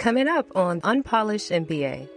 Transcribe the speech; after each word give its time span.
Coming 0.00 0.28
up 0.28 0.56
on 0.56 0.80
Unpolished 0.82 1.50
MBA. 1.50 2.08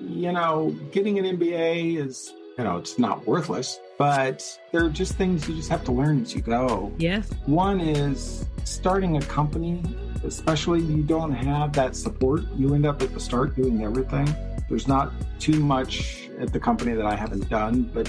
You 0.00 0.30
know, 0.30 0.70
getting 0.92 1.18
an 1.18 1.24
MBA 1.24 1.96
is, 1.96 2.32
you 2.56 2.62
know, 2.62 2.76
it's 2.76 3.00
not 3.00 3.26
worthless, 3.26 3.80
but 3.98 4.60
there 4.70 4.84
are 4.84 4.90
just 4.90 5.16
things 5.16 5.48
you 5.48 5.56
just 5.56 5.68
have 5.70 5.82
to 5.86 5.90
learn 5.90 6.22
as 6.22 6.32
you 6.32 6.40
go. 6.40 6.92
Yes. 6.98 7.28
One 7.46 7.80
is 7.80 8.46
starting 8.62 9.16
a 9.16 9.22
company, 9.22 9.82
especially 10.22 10.82
you 10.82 11.02
don't 11.02 11.32
have 11.32 11.72
that 11.72 11.96
support. 11.96 12.44
You 12.54 12.74
end 12.76 12.86
up 12.86 13.02
at 13.02 13.12
the 13.12 13.18
start 13.18 13.56
doing 13.56 13.82
everything. 13.82 14.32
There's 14.68 14.86
not 14.86 15.12
too 15.40 15.58
much 15.58 16.30
at 16.38 16.52
the 16.52 16.60
company 16.60 16.92
that 16.92 17.06
I 17.06 17.16
haven't 17.16 17.50
done, 17.50 17.90
but 17.92 18.08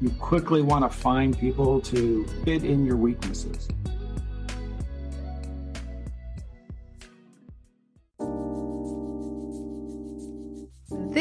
you 0.00 0.08
quickly 0.18 0.62
want 0.62 0.90
to 0.90 0.98
find 0.98 1.38
people 1.38 1.82
to 1.82 2.26
fit 2.46 2.64
in 2.64 2.86
your 2.86 2.96
weaknesses. 2.96 3.68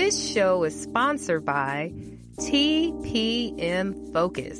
This 0.01 0.33
show 0.33 0.63
is 0.63 0.73
sponsored 0.81 1.45
by 1.45 1.93
TPM 2.37 4.11
Focus, 4.11 4.59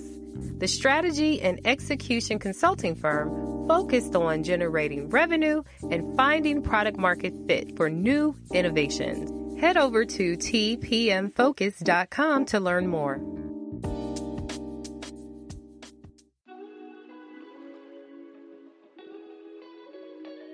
the 0.59 0.67
strategy 0.67 1.41
and 1.41 1.59
execution 1.66 2.38
consulting 2.38 2.94
firm 2.94 3.67
focused 3.67 4.16
on 4.16 4.44
generating 4.44 5.09
revenue 5.09 5.64
and 5.90 6.16
finding 6.16 6.62
product 6.62 7.00
market 7.00 7.34
fit 7.48 7.76
for 7.76 7.90
new 7.90 8.36
innovations. 8.54 9.59
Head 9.59 9.77
over 9.77 10.05
to 10.05 10.38
tpmfocus.com 10.38 12.45
to 12.45 12.59
learn 12.59 12.86
more. 12.86 13.20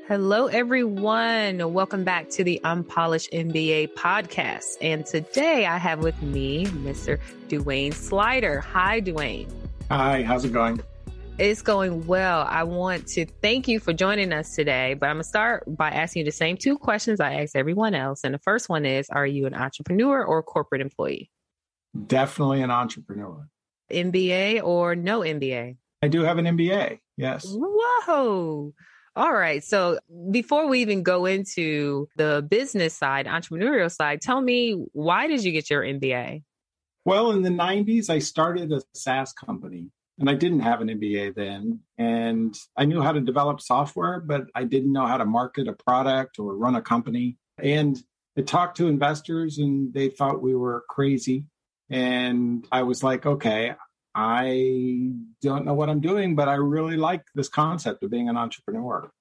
Hello, 0.07 0.47
everyone. 0.47 1.73
Welcome 1.73 2.05
back 2.05 2.29
to 2.29 2.41
the 2.45 2.61
Unpolished 2.63 3.29
MBA 3.33 3.93
podcast. 3.95 4.77
And 4.79 5.05
today 5.05 5.65
I 5.65 5.77
have 5.77 5.99
with 5.99 6.21
me 6.21 6.65
Mr. 6.67 7.19
Duane 7.49 7.91
Slider. 7.91 8.61
Hi, 8.61 9.01
Duane. 9.01 9.49
Hi, 9.91 10.23
how's 10.23 10.45
it 10.45 10.53
going? 10.53 10.79
It's 11.37 11.61
going 11.61 12.07
well. 12.07 12.47
I 12.49 12.63
want 12.63 13.05
to 13.07 13.25
thank 13.41 13.67
you 13.67 13.81
for 13.81 13.91
joining 13.91 14.31
us 14.31 14.55
today, 14.55 14.93
but 14.93 15.09
I'm 15.09 15.17
going 15.17 15.23
to 15.23 15.27
start 15.27 15.65
by 15.67 15.89
asking 15.89 16.21
you 16.21 16.25
the 16.25 16.31
same 16.31 16.55
two 16.55 16.77
questions 16.77 17.19
I 17.19 17.41
ask 17.41 17.53
everyone 17.53 17.93
else. 17.93 18.21
And 18.23 18.33
the 18.33 18.39
first 18.39 18.69
one 18.69 18.85
is 18.85 19.09
Are 19.09 19.27
you 19.27 19.45
an 19.45 19.53
entrepreneur 19.53 20.23
or 20.23 20.41
corporate 20.41 20.79
employee? 20.79 21.29
Definitely 22.05 22.61
an 22.61 22.71
entrepreneur. 22.71 23.49
MBA 23.91 24.63
or 24.63 24.95
no 24.95 25.19
MBA? 25.19 25.75
I 26.01 26.07
do 26.07 26.21
have 26.21 26.37
an 26.37 26.45
MBA, 26.45 26.99
yes. 27.17 27.45
Whoa. 27.45 28.73
All 29.17 29.33
right. 29.33 29.63
So 29.63 29.97
before 30.29 30.67
we 30.67 30.79
even 30.81 31.01
go 31.01 31.25
into 31.25 32.07
the 32.17 32.45
business 32.47 32.93
side, 32.93 33.25
entrepreneurial 33.25 33.91
side, 33.91 34.21
tell 34.21 34.39
me 34.39 34.73
why 34.93 35.25
did 35.25 35.43
you 35.43 35.51
get 35.51 35.71
your 35.71 35.81
MBA? 35.81 36.43
Well, 37.03 37.31
in 37.31 37.41
the 37.41 37.49
90s, 37.49 38.11
I 38.11 38.19
started 38.19 38.71
a 38.71 38.83
SaaS 38.93 39.33
company 39.33 39.89
and 40.19 40.29
I 40.29 40.35
didn't 40.35 40.59
have 40.59 40.81
an 40.81 40.89
MBA 40.89 41.33
then. 41.33 41.79
And 41.97 42.55
I 42.77 42.85
knew 42.85 43.01
how 43.01 43.11
to 43.11 43.19
develop 43.19 43.59
software, 43.59 44.19
but 44.19 44.43
I 44.53 44.65
didn't 44.65 44.93
know 44.93 45.07
how 45.07 45.17
to 45.17 45.25
market 45.25 45.67
a 45.67 45.73
product 45.73 46.37
or 46.37 46.55
run 46.55 46.75
a 46.75 46.81
company. 46.83 47.37
And 47.57 47.97
I 48.37 48.41
talked 48.41 48.77
to 48.77 48.87
investors 48.87 49.57
and 49.57 49.91
they 49.95 50.09
thought 50.09 50.43
we 50.43 50.53
were 50.53 50.83
crazy. 50.89 51.45
And 51.89 52.67
I 52.71 52.83
was 52.83 53.01
like, 53.01 53.25
okay, 53.25 53.73
I 54.19 55.11
don't 55.43 55.63
know 55.63 55.75
what 55.75 55.89
I'm 55.89 56.01
doing, 56.01 56.35
but 56.35 56.49
I 56.49 56.55
really 56.55 56.97
like 56.97 57.23
this 57.35 57.49
concept 57.49 58.01
of 58.01 58.09
being 58.09 58.29
an 58.29 58.35
entrepreneur. 58.35 59.11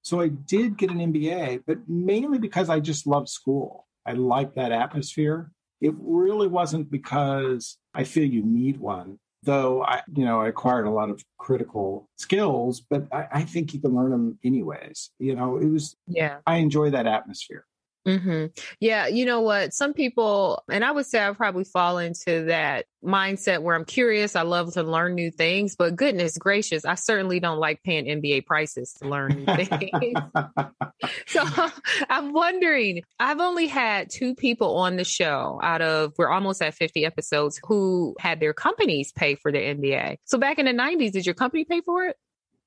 So 0.00 0.22
I 0.22 0.28
did 0.28 0.78
get 0.78 0.90
an 0.90 1.00
MBA, 1.12 1.64
but 1.66 1.86
mainly 1.86 2.38
because 2.38 2.70
I 2.70 2.80
just 2.80 3.06
love 3.06 3.28
school. 3.28 3.86
I 4.06 4.12
like 4.12 4.54
that 4.54 4.72
atmosphere. 4.72 5.50
It 5.82 5.92
really 5.98 6.48
wasn't 6.48 6.90
because 6.90 7.76
I 7.92 8.04
feel 8.04 8.24
you 8.24 8.42
need 8.42 8.78
one, 8.78 9.18
though 9.42 9.82
I, 9.82 10.00
you 10.14 10.24
know, 10.24 10.40
I 10.40 10.48
acquired 10.48 10.86
a 10.86 10.90
lot 10.90 11.10
of 11.10 11.22
critical 11.36 12.08
skills, 12.16 12.80
but 12.80 13.06
I, 13.12 13.26
I 13.30 13.42
think 13.42 13.74
you 13.74 13.80
can 13.82 13.94
learn 13.94 14.10
them 14.10 14.38
anyways. 14.42 15.10
You 15.18 15.34
know, 15.34 15.58
it 15.58 15.66
was, 15.66 15.94
yeah, 16.06 16.38
I 16.46 16.56
enjoy 16.56 16.88
that 16.90 17.06
atmosphere. 17.06 17.66
Mm-hmm. 18.08 18.46
Yeah, 18.80 19.06
you 19.06 19.26
know 19.26 19.42
what? 19.42 19.74
Some 19.74 19.92
people, 19.92 20.62
and 20.70 20.82
I 20.82 20.92
would 20.92 21.04
say 21.04 21.22
I 21.22 21.30
probably 21.32 21.64
fall 21.64 21.98
into 21.98 22.44
that 22.44 22.86
mindset 23.04 23.60
where 23.60 23.76
I'm 23.76 23.84
curious. 23.84 24.34
I 24.34 24.42
love 24.42 24.72
to 24.74 24.82
learn 24.82 25.14
new 25.14 25.30
things, 25.30 25.76
but 25.76 25.94
goodness 25.94 26.38
gracious, 26.38 26.86
I 26.86 26.94
certainly 26.94 27.38
don't 27.38 27.58
like 27.58 27.82
paying 27.82 28.06
MBA 28.06 28.46
prices 28.46 28.94
to 28.94 29.08
learn 29.08 29.44
new 29.44 29.64
things. 29.66 30.18
so 31.26 31.44
I'm 32.08 32.32
wondering, 32.32 33.02
I've 33.20 33.40
only 33.40 33.66
had 33.66 34.08
two 34.10 34.34
people 34.34 34.78
on 34.78 34.96
the 34.96 35.04
show 35.04 35.60
out 35.62 35.82
of, 35.82 36.14
we're 36.16 36.30
almost 36.30 36.62
at 36.62 36.74
50 36.74 37.04
episodes, 37.04 37.60
who 37.66 38.16
had 38.18 38.40
their 38.40 38.54
companies 38.54 39.12
pay 39.12 39.34
for 39.34 39.52
their 39.52 39.74
MBA. 39.74 40.16
So 40.24 40.38
back 40.38 40.58
in 40.58 40.64
the 40.64 40.72
90s, 40.72 41.12
did 41.12 41.26
your 41.26 41.34
company 41.34 41.66
pay 41.66 41.82
for 41.82 42.04
it? 42.06 42.16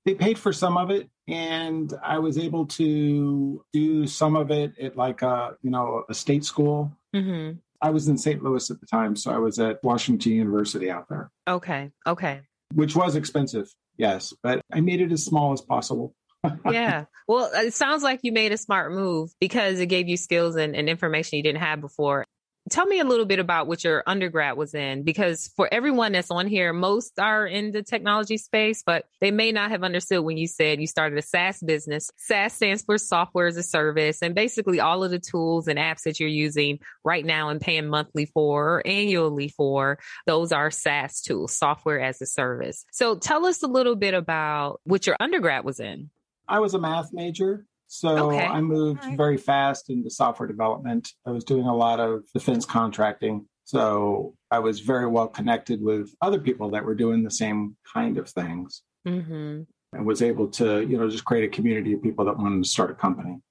They 0.05 0.13
paid 0.13 0.37
for 0.37 0.51
some 0.53 0.77
of 0.77 0.89
it 0.89 1.09
and 1.27 1.93
i 2.03 2.19
was 2.19 2.37
able 2.37 2.65
to 2.65 3.63
do 3.73 4.07
some 4.07 4.35
of 4.35 4.51
it 4.51 4.77
at 4.79 4.97
like 4.97 5.21
a 5.21 5.55
you 5.61 5.69
know 5.69 6.03
a 6.09 6.13
state 6.13 6.43
school 6.43 6.91
mm-hmm. 7.15 7.57
i 7.81 7.89
was 7.89 8.07
in 8.07 8.17
st 8.17 8.43
louis 8.43 8.69
at 8.69 8.79
the 8.79 8.85
time 8.87 9.15
so 9.15 9.31
i 9.31 9.37
was 9.37 9.59
at 9.59 9.79
washington 9.83 10.33
university 10.33 10.89
out 10.89 11.07
there 11.09 11.29
okay 11.47 11.91
okay 12.07 12.41
which 12.73 12.95
was 12.95 13.15
expensive 13.15 13.67
yes 13.97 14.33
but 14.43 14.61
i 14.73 14.81
made 14.81 15.01
it 15.01 15.11
as 15.11 15.23
small 15.23 15.53
as 15.53 15.61
possible 15.61 16.13
yeah. 16.71 17.05
Well, 17.27 17.51
it 17.53 17.73
sounds 17.73 18.03
like 18.03 18.21
you 18.23 18.31
made 18.31 18.51
a 18.51 18.57
smart 18.57 18.91
move 18.91 19.31
because 19.39 19.79
it 19.79 19.87
gave 19.87 20.07
you 20.07 20.17
skills 20.17 20.55
and, 20.55 20.75
and 20.75 20.89
information 20.89 21.37
you 21.37 21.43
didn't 21.43 21.61
have 21.61 21.81
before. 21.81 22.25
Tell 22.69 22.85
me 22.85 22.99
a 22.99 23.03
little 23.03 23.25
bit 23.25 23.39
about 23.39 23.67
what 23.67 23.83
your 23.83 24.03
undergrad 24.05 24.55
was 24.55 24.73
in, 24.75 25.03
because 25.03 25.51
for 25.55 25.67
everyone 25.71 26.11
that's 26.11 26.31
on 26.31 26.47
here, 26.47 26.71
most 26.71 27.19
are 27.19 27.45
in 27.45 27.71
the 27.71 27.81
technology 27.81 28.37
space, 28.37 28.83
but 28.85 29.05
they 29.19 29.31
may 29.31 29.51
not 29.51 29.71
have 29.71 29.83
understood 29.83 30.23
when 30.23 30.37
you 30.37 30.47
said 30.47 30.79
you 30.79 30.87
started 30.87 31.17
a 31.17 31.21
SaaS 31.21 31.59
business. 31.59 32.11
SaaS 32.17 32.53
stands 32.53 32.83
for 32.83 32.97
software 32.97 33.47
as 33.47 33.57
a 33.57 33.63
service, 33.63 34.21
and 34.21 34.35
basically 34.35 34.79
all 34.79 35.03
of 35.03 35.11
the 35.11 35.19
tools 35.19 35.67
and 35.67 35.79
apps 35.79 36.03
that 36.03 36.19
you're 36.19 36.29
using 36.29 36.79
right 37.03 37.25
now 37.25 37.49
and 37.49 37.59
paying 37.59 37.87
monthly 37.87 38.27
for 38.27 38.75
or 38.75 38.87
annually 38.87 39.49
for, 39.49 39.97
those 40.25 40.51
are 40.51 40.71
SaaS 40.71 41.21
tools, 41.21 41.57
software 41.57 41.99
as 41.99 42.21
a 42.21 42.25
service. 42.25 42.85
So 42.91 43.15
tell 43.15 43.45
us 43.47 43.63
a 43.63 43.67
little 43.67 43.95
bit 43.95 44.13
about 44.13 44.79
what 44.83 45.07
your 45.07 45.17
undergrad 45.19 45.65
was 45.65 45.79
in. 45.79 46.09
I 46.47 46.59
was 46.59 46.73
a 46.73 46.79
math 46.79 47.11
major. 47.11 47.65
So 47.93 48.31
okay. 48.31 48.45
I 48.45 48.61
moved 48.61 49.03
right. 49.03 49.17
very 49.17 49.35
fast 49.35 49.89
into 49.89 50.09
software 50.09 50.47
development. 50.47 51.09
I 51.27 51.31
was 51.31 51.43
doing 51.43 51.65
a 51.65 51.75
lot 51.75 51.99
of 51.99 52.23
defense 52.33 52.65
contracting. 52.65 53.47
So 53.65 54.33
I 54.49 54.59
was 54.59 54.79
very 54.79 55.07
well 55.07 55.27
connected 55.27 55.81
with 55.81 56.09
other 56.21 56.39
people 56.39 56.69
that 56.69 56.85
were 56.85 56.95
doing 56.95 57.21
the 57.21 57.29
same 57.29 57.75
kind 57.93 58.17
of 58.17 58.29
things. 58.29 58.83
Mm-hmm. 59.05 59.63
And 59.91 60.05
was 60.05 60.21
able 60.21 60.47
to, 60.51 60.87
you 60.87 60.97
know, 60.97 61.09
just 61.09 61.25
create 61.25 61.43
a 61.43 61.49
community 61.49 61.91
of 61.91 62.01
people 62.01 62.23
that 62.23 62.37
wanted 62.37 62.63
to 62.63 62.69
start 62.69 62.91
a 62.91 62.93
company. 62.93 63.41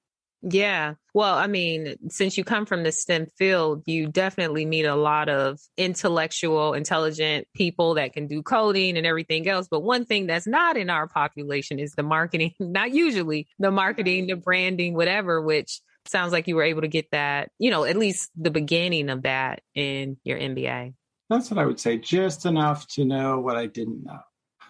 Yeah. 0.43 0.95
Well, 1.13 1.35
I 1.35 1.47
mean, 1.47 1.97
since 2.09 2.39
you 2.39 2.45
come 2.45 2.65
from 2.65 2.83
the 2.83 2.93
STEM 2.93 3.27
field, 3.37 3.83
you 3.87 4.07
definitely 4.07 4.65
meet 4.65 4.85
a 4.85 4.95
lot 4.95 5.29
of 5.29 5.59
intellectual, 5.77 6.73
intelligent 6.73 7.47
people 7.55 7.95
that 7.95 8.15
can 8.15 8.27
do 8.27 8.43
coding 8.43 8.97
and 8.97 9.07
everything 9.07 9.47
else. 9.49 9.69
But 9.71 9.81
one 9.81 10.07
thing 10.07 10.27
that's 10.27 10.47
not 10.47 10.77
in 10.77 10.89
our 10.89 11.09
population 11.09 11.79
is 11.79 11.93
the 11.93 12.03
marketing, 12.03 12.53
not 12.61 12.93
usually 12.93 13.49
the 13.59 13.71
marketing, 13.71 14.29
the 14.29 14.37
branding, 14.37 14.95
whatever, 14.95 15.43
which 15.43 15.81
sounds 16.07 16.33
like 16.33 16.49
you 16.49 16.57
were 16.57 16.63
able 16.63 16.83
to 16.83 16.89
get 16.89 17.11
that, 17.13 17.51
you 17.59 17.71
know, 17.71 17.85
at 17.85 17.97
least 17.97 18.31
the 18.35 18.51
beginning 18.51 19.11
of 19.11 19.23
that 19.23 19.61
in 19.75 20.17
your 20.25 20.39
MBA. 20.39 20.95
That's 21.29 21.51
what 21.51 21.59
I 21.59 21.67
would 21.67 21.79
say, 21.79 21.99
just 21.99 22.47
enough 22.47 22.89
to 22.89 23.05
know 23.05 23.41
what 23.41 23.57
I 23.57 23.67
didn't 23.67 24.05
know. 24.05 24.19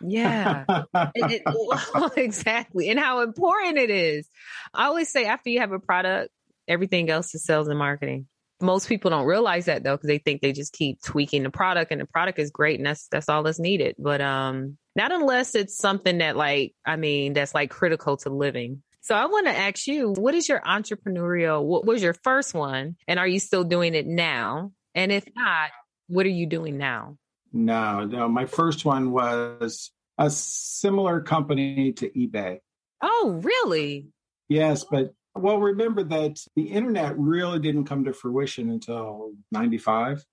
Yeah, 0.01 0.65
it, 0.95 1.43
it, 1.47 2.13
exactly. 2.17 2.89
And 2.91 2.99
how 2.99 3.21
important 3.21 3.79
it 3.79 3.91
is. 3.91 4.29
I 4.73 4.87
always 4.87 5.11
say 5.11 5.27
after 5.27 5.51
you 5.51 5.61
have 5.61 5.73
a 5.73 5.79
product, 5.79 6.31
everything 6.69 7.11
else 7.11 7.35
is 7.35 7.45
sales 7.45 7.69
and 7.69 7.79
marketing. 7.79 8.27
Most 8.63 8.89
people 8.89 9.11
don't 9.11 9.27
realize 9.27 9.67
that 9.67 9.83
though, 9.83 9.97
because 9.97 10.09
they 10.09 10.19
think 10.19 10.43
they 10.43 10.53
just 10.53 10.73
keep 10.73 11.03
tweaking 11.03 11.43
the 11.43 11.51
product 11.51 11.93
and 11.93 12.01
the 12.01 12.07
product 12.07 12.39
is 12.39 12.51
great 12.51 12.79
and 12.79 12.87
that's, 12.87 13.09
that's 13.09 13.29
all 13.29 13.43
that's 13.43 13.59
needed. 13.59 13.97
But, 13.99 14.21
um, 14.21 14.77
not 14.95 15.13
unless 15.13 15.55
it's 15.55 15.77
something 15.79 16.19
that 16.19 16.37
like, 16.37 16.75
I 16.85 16.97
mean, 16.97 17.33
that's 17.33 17.55
like 17.55 17.71
critical 17.71 18.19
to 18.19 18.31
living. 18.31 18.83
So 19.03 19.15
I 19.15 19.27
want 19.27 19.47
to 19.47 19.57
ask 19.57 19.87
you, 19.87 20.13
what 20.13 20.35
is 20.35 20.49
your 20.49 20.61
entrepreneurial, 20.61 21.65
what 21.65 21.87
was 21.87 22.03
your 22.03 22.13
first 22.13 22.53
one? 22.53 22.97
And 23.09 23.19
are 23.19 23.27
you 23.27 23.41
still 23.41 23.65
doing 23.65 23.95
it 23.95 24.07
now? 24.07 24.73
And 24.95 25.11
if 25.11 25.25
not, 25.35 25.71
what 26.09 26.27
are 26.27 26.31
you 26.31 26.47
doing 26.47 26.77
now? 26.77 27.17
No, 27.53 28.05
no. 28.05 28.29
My 28.29 28.45
first 28.45 28.85
one 28.85 29.11
was 29.11 29.91
a 30.21 30.31
similar 30.31 31.21
company 31.23 31.93
to 31.95 32.11
eBay. 32.11 32.59
Oh, 33.03 33.41
really? 33.43 34.09
Yes, 34.49 34.85
but 34.85 35.15
well, 35.35 35.59
remember 35.59 36.05
that 36.05 36.39
the 36.55 36.65
internet 36.65 37.19
really 37.19 37.59
didn't 37.59 37.87
come 37.87 38.05
to 38.05 38.13
fruition 38.13 38.69
until 38.71 39.33
95. 39.51 40.25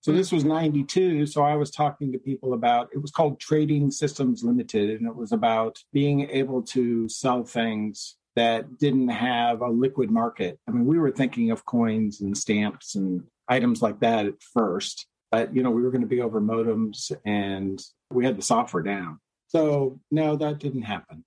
So 0.00 0.12
this 0.12 0.32
was 0.32 0.44
92. 0.44 1.26
So 1.26 1.42
I 1.42 1.54
was 1.54 1.70
talking 1.70 2.12
to 2.12 2.18
people 2.18 2.52
about 2.52 2.88
it 2.92 2.98
was 3.00 3.10
called 3.10 3.38
Trading 3.38 3.90
Systems 3.90 4.42
Limited, 4.42 4.90
and 4.90 5.06
it 5.06 5.14
was 5.14 5.32
about 5.32 5.78
being 5.92 6.28
able 6.30 6.62
to 6.62 7.08
sell 7.08 7.44
things 7.44 8.16
that 8.34 8.78
didn't 8.78 9.08
have 9.08 9.60
a 9.60 9.68
liquid 9.68 10.10
market. 10.10 10.58
I 10.66 10.72
mean, 10.72 10.86
we 10.86 10.98
were 10.98 11.10
thinking 11.10 11.50
of 11.50 11.64
coins 11.64 12.20
and 12.20 12.36
stamps 12.36 12.94
and 12.94 13.24
items 13.48 13.82
like 13.82 14.00
that 14.00 14.26
at 14.26 14.42
first, 14.42 15.06
but 15.30 15.54
you 15.54 15.62
know, 15.62 15.70
we 15.70 15.82
were 15.82 15.90
going 15.90 16.02
to 16.02 16.08
be 16.08 16.22
over 16.22 16.40
modems 16.40 17.12
and 17.24 17.80
we 18.10 18.24
had 18.24 18.38
the 18.38 18.42
software 18.42 18.82
down. 18.82 19.18
So 19.48 20.00
no, 20.10 20.36
that 20.36 20.58
didn't 20.58 20.82
happen. 20.82 21.24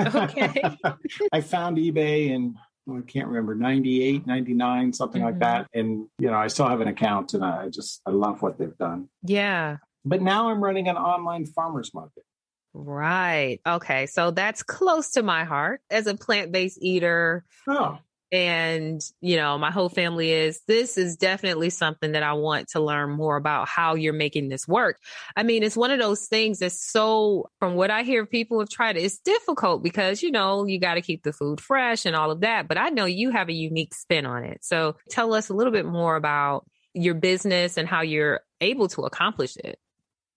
Okay. 0.00 0.62
I 1.32 1.40
found 1.40 1.76
eBay 1.76 2.30
in 2.30 2.56
I 2.90 3.02
can't 3.02 3.28
remember 3.28 3.54
98, 3.54 4.26
99, 4.26 4.92
something 4.92 5.20
mm-hmm. 5.20 5.26
like 5.26 5.38
that. 5.40 5.66
And 5.74 6.06
you 6.18 6.30
know, 6.30 6.36
I 6.36 6.46
still 6.46 6.68
have 6.68 6.80
an 6.80 6.88
account 6.88 7.34
and 7.34 7.44
I 7.44 7.68
just 7.68 8.00
I 8.06 8.10
love 8.10 8.40
what 8.42 8.58
they've 8.58 8.76
done. 8.78 9.08
Yeah. 9.22 9.76
But 10.04 10.22
now 10.22 10.48
I'm 10.48 10.62
running 10.62 10.88
an 10.88 10.96
online 10.96 11.44
farmers 11.46 11.92
market. 11.92 12.24
Right. 12.72 13.60
Okay. 13.66 14.06
So 14.06 14.30
that's 14.30 14.62
close 14.62 15.10
to 15.12 15.22
my 15.22 15.44
heart 15.44 15.80
as 15.90 16.06
a 16.06 16.14
plant 16.14 16.52
based 16.52 16.78
eater. 16.80 17.44
Oh. 17.66 17.98
And, 18.30 19.00
you 19.20 19.36
know, 19.36 19.56
my 19.56 19.70
whole 19.70 19.88
family 19.88 20.32
is, 20.32 20.60
this 20.68 20.98
is 20.98 21.16
definitely 21.16 21.70
something 21.70 22.12
that 22.12 22.22
I 22.22 22.34
want 22.34 22.68
to 22.68 22.80
learn 22.80 23.10
more 23.10 23.36
about 23.36 23.68
how 23.68 23.94
you're 23.94 24.12
making 24.12 24.48
this 24.48 24.68
work. 24.68 24.98
I 25.36 25.42
mean, 25.42 25.62
it's 25.62 25.76
one 25.76 25.90
of 25.90 25.98
those 25.98 26.26
things 26.26 26.58
that's 26.58 26.84
so, 26.84 27.50
from 27.58 27.74
what 27.74 27.90
I 27.90 28.02
hear 28.02 28.26
people 28.26 28.58
have 28.60 28.68
tried, 28.68 28.96
it's 28.98 29.18
difficult 29.18 29.82
because, 29.82 30.22
you 30.22 30.30
know, 30.30 30.66
you 30.66 30.78
got 30.78 30.94
to 30.94 31.02
keep 31.02 31.22
the 31.22 31.32
food 31.32 31.60
fresh 31.60 32.04
and 32.04 32.14
all 32.14 32.30
of 32.30 32.40
that. 32.40 32.68
But 32.68 32.76
I 32.76 32.90
know 32.90 33.06
you 33.06 33.30
have 33.30 33.48
a 33.48 33.54
unique 33.54 33.94
spin 33.94 34.26
on 34.26 34.44
it. 34.44 34.62
So 34.62 34.96
tell 35.10 35.32
us 35.32 35.48
a 35.48 35.54
little 35.54 35.72
bit 35.72 35.86
more 35.86 36.16
about 36.16 36.66
your 36.92 37.14
business 37.14 37.76
and 37.76 37.88
how 37.88 38.02
you're 38.02 38.40
able 38.60 38.88
to 38.88 39.02
accomplish 39.02 39.56
it. 39.56 39.78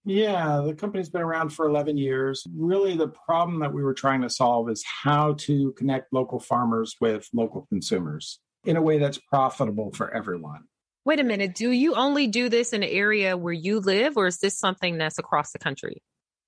Yeah, 0.04 0.62
the 0.66 0.74
company's 0.74 1.10
been 1.10 1.22
around 1.22 1.50
for 1.50 1.68
11 1.68 1.98
years. 1.98 2.46
Really, 2.56 2.98
the 2.98 3.08
problem 3.08 3.60
that 3.60 3.74
we 3.74 3.84
were 3.84 3.94
trying 3.94 4.22
to 4.22 4.30
solve 4.30 4.70
is 4.70 4.84
how 4.84 5.34
to 5.40 5.74
connect 5.74 6.12
local 6.12 6.40
farmers 6.40 6.96
with 7.00 7.28
local 7.34 7.68
consumers 7.70 8.40
in 8.66 8.78
a 8.78 8.82
way 8.82 8.98
that's 8.98 9.20
profitable 9.20 9.92
for 9.92 10.12
everyone. 10.12 10.64
Wait 11.06 11.20
a 11.20 11.24
minute. 11.24 11.56
Do 11.56 11.72
you 11.72 11.96
only 11.96 12.28
do 12.28 12.50
this 12.50 12.74
in 12.74 12.84
an 12.84 12.90
area 12.90 13.38
where 13.38 13.54
you 13.54 13.80
live, 13.80 14.18
or 14.18 14.28
is 14.28 14.40
this 14.40 14.58
something 14.58 14.98
that's 14.98 15.18
across 15.20 15.52
the 15.52 15.60
country? 15.60 16.02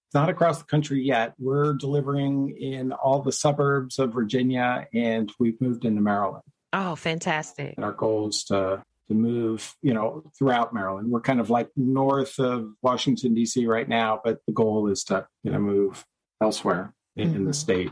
It's 0.07 0.15
not 0.15 0.29
across 0.29 0.59
the 0.59 0.65
country 0.65 1.03
yet. 1.03 1.33
We're 1.39 1.73
delivering 1.73 2.55
in 2.59 2.91
all 2.91 3.21
the 3.21 3.31
suburbs 3.31 3.97
of 3.97 4.13
Virginia, 4.13 4.88
and 4.94 5.31
we've 5.39 5.59
moved 5.59 5.85
into 5.85 6.01
Maryland. 6.01 6.44
Oh, 6.71 6.95
fantastic. 6.95 7.75
And 7.77 7.85
our 7.85 7.94
goal 7.94 8.29
is 8.29 8.44
to 8.45 8.83
to 9.13 9.19
move, 9.19 9.75
you 9.81 9.94
know, 9.94 10.24
throughout 10.38 10.74
Maryland. 10.74 11.10
We're 11.10 11.21
kind 11.21 11.39
of 11.39 11.50
like 11.50 11.69
north 11.75 12.39
of 12.39 12.71
Washington 12.81 13.33
D.C. 13.33 13.65
right 13.65 13.88
now, 13.88 14.19
but 14.24 14.39
the 14.48 14.54
goal 14.54 14.88
is 14.88 15.04
to, 15.06 15.27
you 15.44 15.51
know, 15.51 15.60
move 15.60 16.06
elsewhere 16.42 16.94
in, 17.15 17.27
mm-hmm. 17.27 17.36
in 17.36 17.44
the 17.45 17.51
mm-hmm. 17.51 17.56
state. 17.56 17.92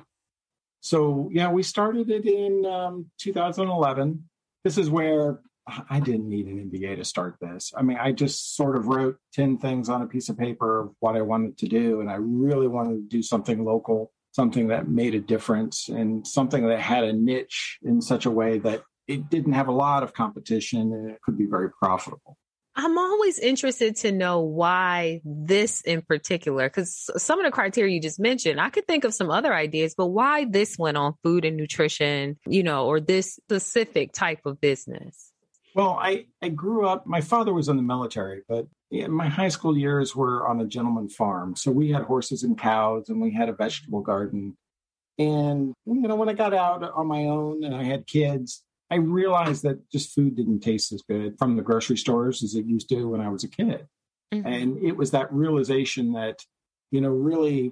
So 0.82 1.30
yeah, 1.32 1.52
we 1.52 1.64
started 1.64 2.10
it 2.10 2.26
in 2.26 2.66
um, 2.66 3.12
2011. 3.20 4.28
This 4.64 4.78
is 4.78 4.90
where 4.90 5.40
I 5.90 6.00
didn't 6.00 6.28
need 6.28 6.48
an 6.48 6.72
MBA 6.72 6.98
to 6.98 7.06
start 7.06 7.38
this. 7.40 7.72
I 7.76 7.84
mean, 7.84 7.98
I 7.98 8.12
just 8.12 8.56
sort 8.56 8.76
of 8.76 8.88
wrote 8.88 9.18
10 9.34 9.60
things 9.60 9.90
on 9.90 10.02
a 10.02 10.08
piece 10.08 10.30
of 10.30 10.38
paper 10.38 10.82
of 10.82 10.96
what 11.00 11.16
I 11.16 11.22
wanted 11.22 11.58
to 11.60 11.68
do. 11.68 12.02
And 12.02 12.10
I 12.10 12.16
really 12.16 12.68
wanted 12.68 12.96
to 12.96 13.16
do 13.18 13.22
something 13.22 13.64
local, 13.64 14.12
something 14.32 14.70
that 14.70 14.90
made 14.90 15.14
a 15.14 15.20
difference 15.20 15.88
and 15.88 16.26
something 16.26 16.68
that 16.68 16.80
had 16.80 17.04
a 17.04 17.14
niche 17.14 17.78
in 17.84 18.02
such 18.02 18.26
a 18.26 18.32
way 18.32 18.58
that 18.60 18.84
it 19.12 19.30
didn't 19.30 19.54
have 19.54 19.68
a 19.68 19.74
lot 19.74 20.04
of 20.04 20.14
competition 20.14 20.94
and 20.94 21.12
it 21.12 21.22
could 21.22 21.38
be 21.38 21.46
very 21.46 21.70
profitable. 21.72 22.38
I'm 22.74 22.98
always 22.98 23.38
interested 23.38 23.98
to 23.98 24.14
know 24.14 24.40
why 24.40 25.20
this 25.26 25.82
in 25.82 26.02
particular, 26.02 26.70
because 26.70 27.10
some 27.18 27.40
of 27.40 27.46
the 27.46 27.52
criteria 27.52 27.94
you 27.94 28.02
just 28.02 28.20
mentioned, 28.20 28.62
I 28.62 28.70
could 28.70 28.88
think 28.88 29.04
of 29.04 29.14
some 29.14 29.30
other 29.30 29.54
ideas, 29.54 29.94
but 29.94 30.08
why 30.08 30.46
this 30.46 30.78
went 30.78 30.96
on 30.96 31.16
food 31.22 31.44
and 31.44 31.58
nutrition, 31.58 32.38
you 32.48 32.64
know, 32.64 32.86
or 32.86 33.02
this 33.02 33.34
specific 33.34 34.14
type 34.14 34.46
of 34.46 34.62
business? 34.62 35.32
Well, 35.76 35.98
I, 36.02 36.28
I 36.42 36.50
grew 36.50 36.88
up, 36.88 37.06
my 37.06 37.22
father 37.22 37.54
was 37.54 37.68
in 37.68 37.76
the 37.76 37.84
military, 37.84 38.42
but 38.48 38.68
my 38.92 39.28
high 39.28 39.50
school 39.50 39.78
years 39.78 40.16
were 40.16 40.48
on 40.48 40.62
a 40.62 40.66
gentleman 40.66 41.10
farm. 41.10 41.58
So 41.58 41.72
we 41.72 41.92
had 41.92 42.04
horses 42.04 42.44
and 42.44 42.58
cows 42.58 43.10
and 43.10 43.22
we 43.22 43.34
had 43.34 43.50
a 43.50 43.54
vegetable 43.54 44.02
garden. 44.02 44.58
And, 45.18 45.74
you 45.86 46.08
know, 46.08 46.16
when 46.16 46.30
I 46.30 46.34
got 46.34 46.54
out 46.54 46.84
on 46.84 47.08
my 47.08 47.26
own 47.26 47.64
and 47.64 47.76
I 47.76 47.84
had 47.84 48.08
kids, 48.08 48.64
I 48.92 48.96
realized 48.96 49.64
that 49.64 49.90
just 49.90 50.14
food 50.14 50.36
didn't 50.36 50.60
taste 50.60 50.92
as 50.92 51.02
good 51.02 51.38
from 51.40 51.56
the 51.56 51.64
grocery 51.64 51.98
stores 51.98 52.44
as 52.44 52.56
it 52.56 52.66
used 52.66 52.90
to 52.90 53.08
when 53.08 53.22
I 53.22 53.30
was 53.30 53.44
a 53.44 53.48
kid. 53.48 53.88
Mm-hmm. 54.34 54.46
And 54.46 54.78
it 54.84 54.98
was 54.98 55.12
that 55.12 55.34
realization 55.34 56.14
that, 56.14 56.40
you 56.92 57.00
know, 57.00 57.10
really 57.10 57.72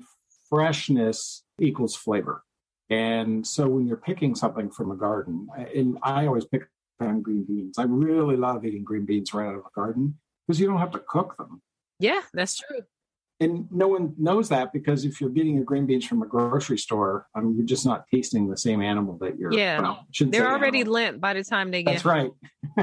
freshness 0.49 1.43
equals 1.59 1.95
flavor. 1.95 2.43
And 2.89 3.45
so 3.45 3.67
when 3.67 3.85
you're 3.85 3.97
picking 3.97 4.33
something 4.33 4.71
from 4.71 4.91
a 4.91 4.95
garden, 4.95 5.47
and 5.75 5.99
I 6.01 6.25
always 6.25 6.45
pick 6.45 6.63
on 6.99 7.21
green 7.21 7.43
beans, 7.43 7.77
I 7.77 7.83
really 7.83 8.37
love 8.37 8.65
eating 8.65 8.83
green 8.83 9.05
beans 9.05 9.33
right 9.33 9.47
out 9.47 9.55
of 9.55 9.65
a 9.65 9.75
garden 9.75 10.17
because 10.47 10.59
you 10.59 10.67
don't 10.67 10.79
have 10.79 10.91
to 10.91 10.99
cook 10.99 11.37
them. 11.37 11.61
Yeah, 11.99 12.21
that's 12.33 12.57
true 12.57 12.81
and 13.39 13.67
no 13.71 13.87
one 13.87 14.13
knows 14.17 14.49
that 14.49 14.73
because 14.73 15.05
if 15.05 15.21
you're 15.21 15.29
getting 15.29 15.55
your 15.55 15.63
green 15.63 15.85
beans 15.85 16.05
from 16.05 16.21
a 16.21 16.25
grocery 16.25 16.77
store, 16.77 17.27
I 17.33 17.39
mean, 17.39 17.55
you're 17.55 17.65
just 17.65 17.85
not 17.85 18.05
tasting 18.13 18.49
the 18.49 18.57
same 18.57 18.81
animal 18.81 19.17
that 19.19 19.39
you're. 19.39 19.53
Yeah, 19.53 19.79
well, 19.79 20.05
they're 20.19 20.51
already 20.51 20.81
animal. 20.81 20.93
limp 20.93 21.21
by 21.21 21.33
the 21.33 21.43
time 21.43 21.71
they 21.71 21.83
get. 21.83 21.93
That's 21.93 22.05
right. 22.05 22.31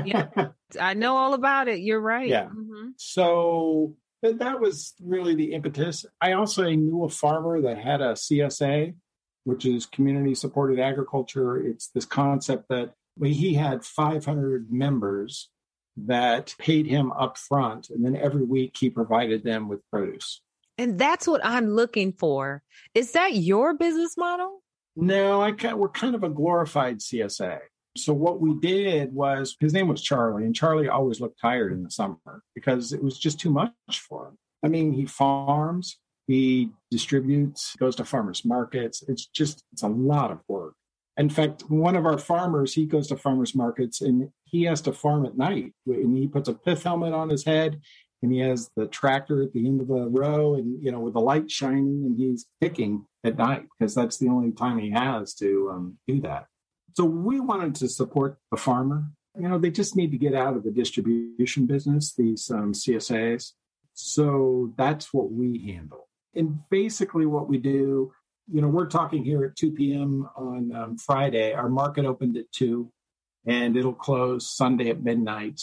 yeah, 0.04 0.28
I 0.80 0.94
know 0.94 1.16
all 1.16 1.34
about 1.34 1.68
it. 1.68 1.80
You're 1.80 2.00
right. 2.00 2.28
Yeah. 2.28 2.46
Mm-hmm. 2.46 2.90
So 2.96 3.96
that 4.22 4.60
was 4.60 4.94
really 5.02 5.34
the 5.34 5.52
impetus. 5.52 6.06
I 6.22 6.32
also 6.32 6.64
knew 6.70 7.04
a 7.04 7.10
farmer 7.10 7.60
that 7.60 7.76
had 7.76 8.00
a 8.00 8.12
CSA, 8.14 8.94
which 9.44 9.66
is 9.66 9.84
community 9.84 10.34
supported 10.34 10.80
agriculture. 10.80 11.58
It's 11.58 11.88
this 11.88 12.06
concept 12.06 12.70
that 12.70 12.94
he 13.22 13.54
had 13.54 13.84
500 13.84 14.72
members 14.72 15.50
that 15.98 16.54
paid 16.58 16.86
him 16.86 17.12
up 17.12 17.38
front 17.38 17.88
and 17.88 18.04
then 18.04 18.16
every 18.16 18.44
week 18.44 18.76
he 18.78 18.90
provided 18.90 19.42
them 19.44 19.66
with 19.66 19.80
produce 19.90 20.42
and 20.78 20.98
that's 20.98 21.26
what 21.26 21.44
I'm 21.44 21.70
looking 21.70 22.12
for. 22.12 22.62
Is 22.94 23.12
that 23.12 23.34
your 23.34 23.74
business 23.74 24.16
model? 24.16 24.62
No, 24.96 25.42
I 25.42 25.52
we're 25.74 25.88
kind 25.88 26.14
of 26.14 26.24
a 26.24 26.28
glorified 26.28 26.98
CSA. 26.98 27.58
So 27.96 28.12
what 28.12 28.40
we 28.40 28.54
did 28.54 29.12
was 29.12 29.56
his 29.60 29.72
name 29.72 29.88
was 29.88 30.02
Charlie, 30.02 30.44
and 30.44 30.54
Charlie 30.54 30.88
always 30.88 31.20
looked 31.20 31.40
tired 31.40 31.72
in 31.72 31.82
the 31.82 31.90
summer 31.90 32.42
because 32.54 32.92
it 32.92 33.02
was 33.02 33.18
just 33.18 33.40
too 33.40 33.50
much 33.50 33.72
for 34.08 34.28
him. 34.28 34.38
I 34.62 34.68
mean, 34.68 34.92
he 34.92 35.06
farms, 35.06 35.98
he 36.26 36.70
distributes, 36.90 37.74
goes 37.76 37.96
to 37.96 38.04
farmers 38.04 38.44
markets. 38.44 39.02
It's 39.08 39.26
just 39.26 39.62
it's 39.72 39.82
a 39.82 39.88
lot 39.88 40.30
of 40.30 40.40
work. 40.48 40.74
In 41.18 41.30
fact, 41.30 41.62
one 41.70 41.96
of 41.96 42.04
our 42.04 42.18
farmers, 42.18 42.74
he 42.74 42.84
goes 42.84 43.06
to 43.08 43.16
farmers 43.16 43.54
markets 43.54 44.02
and 44.02 44.30
he 44.44 44.64
has 44.64 44.82
to 44.82 44.92
farm 44.92 45.24
at 45.24 45.38
night. 45.38 45.72
And 45.86 46.16
he 46.16 46.26
puts 46.26 46.48
a 46.48 46.54
pith 46.54 46.82
helmet 46.82 47.14
on 47.14 47.30
his 47.30 47.44
head 47.44 47.80
and 48.26 48.34
he 48.34 48.40
has 48.40 48.72
the 48.74 48.88
tractor 48.88 49.40
at 49.40 49.52
the 49.52 49.64
end 49.68 49.80
of 49.80 49.86
the 49.86 50.08
row 50.08 50.56
and 50.56 50.82
you 50.82 50.90
know 50.90 50.98
with 50.98 51.14
the 51.14 51.20
light 51.20 51.48
shining 51.48 52.02
and 52.04 52.18
he's 52.18 52.46
picking 52.60 53.06
at 53.22 53.38
night 53.38 53.62
because 53.78 53.94
that's 53.94 54.18
the 54.18 54.28
only 54.28 54.50
time 54.50 54.78
he 54.78 54.90
has 54.90 55.32
to 55.34 55.70
um, 55.72 55.98
do 56.08 56.20
that. 56.20 56.46
So 56.96 57.04
we 57.04 57.38
wanted 57.38 57.76
to 57.76 57.88
support 57.88 58.36
the 58.50 58.56
farmer. 58.56 59.04
You 59.38 59.48
know 59.48 59.58
they 59.58 59.70
just 59.70 59.94
need 59.94 60.10
to 60.10 60.18
get 60.18 60.34
out 60.34 60.56
of 60.56 60.64
the 60.64 60.72
distribution 60.72 61.66
business 61.66 62.14
these 62.14 62.50
um, 62.50 62.72
csas 62.72 63.52
so 63.94 64.74
that's 64.76 65.14
what 65.14 65.30
we 65.30 65.64
handle. 65.72 66.08
And 66.34 66.68
basically 66.68 67.26
what 67.26 67.48
we 67.48 67.58
do 67.58 68.12
you 68.52 68.60
know 68.60 68.68
we're 68.68 68.86
talking 68.86 69.24
here 69.24 69.44
at 69.44 69.54
2 69.54 69.70
p.m 69.70 70.28
on 70.36 70.74
um, 70.74 70.96
friday. 70.98 71.52
Our 71.52 71.68
market 71.68 72.04
opened 72.04 72.36
at 72.36 72.50
2 72.50 72.90
and 73.46 73.76
it'll 73.76 73.94
close 74.08 74.50
sunday 74.50 74.90
at 74.90 75.04
midnight 75.04 75.60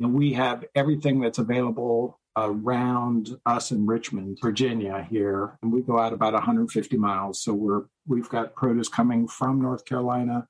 and 0.00 0.14
we 0.14 0.32
have 0.32 0.64
everything 0.74 1.20
that's 1.20 1.38
available 1.38 2.18
around 2.36 3.36
us 3.44 3.70
in 3.70 3.86
Richmond, 3.86 4.38
Virginia 4.40 5.06
here. 5.10 5.58
And 5.62 5.72
we 5.72 5.82
go 5.82 5.98
out 5.98 6.12
about 6.12 6.32
150 6.32 6.96
miles. 6.96 7.42
So 7.42 7.52
we're 7.52 7.82
we've 8.06 8.28
got 8.28 8.54
produce 8.54 8.88
coming 8.88 9.28
from 9.28 9.60
North 9.60 9.84
Carolina 9.84 10.46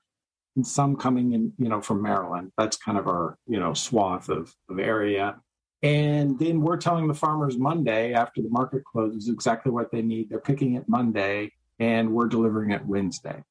and 0.57 0.67
some 0.67 0.97
coming 0.97 1.33
in, 1.33 1.53
you 1.59 1.69
know, 1.69 1.81
from 1.81 2.03
Maryland. 2.03 2.53
That's 2.57 2.77
kind 2.77 2.97
of 2.97 3.07
our, 3.09 3.37
you 3.47 3.59
know, 3.59 3.75
swath 3.75 4.29
of, 4.29 4.55
of 4.69 4.79
area. 4.79 5.41
And 5.83 6.39
then 6.39 6.61
we're 6.61 6.77
telling 6.77 7.09
the 7.09 7.15
farmers 7.15 7.57
Monday 7.57 8.13
after 8.13 8.43
the 8.43 8.51
market 8.51 8.85
closes 8.85 9.29
exactly 9.29 9.73
what 9.73 9.91
they 9.91 10.03
need. 10.03 10.29
They're 10.29 10.39
picking 10.39 10.75
it 10.75 10.89
Monday 10.89 11.53
and 11.79 12.13
we're 12.13 12.29
delivering 12.29 12.71
it 12.73 12.85
Wednesday. 12.85 13.43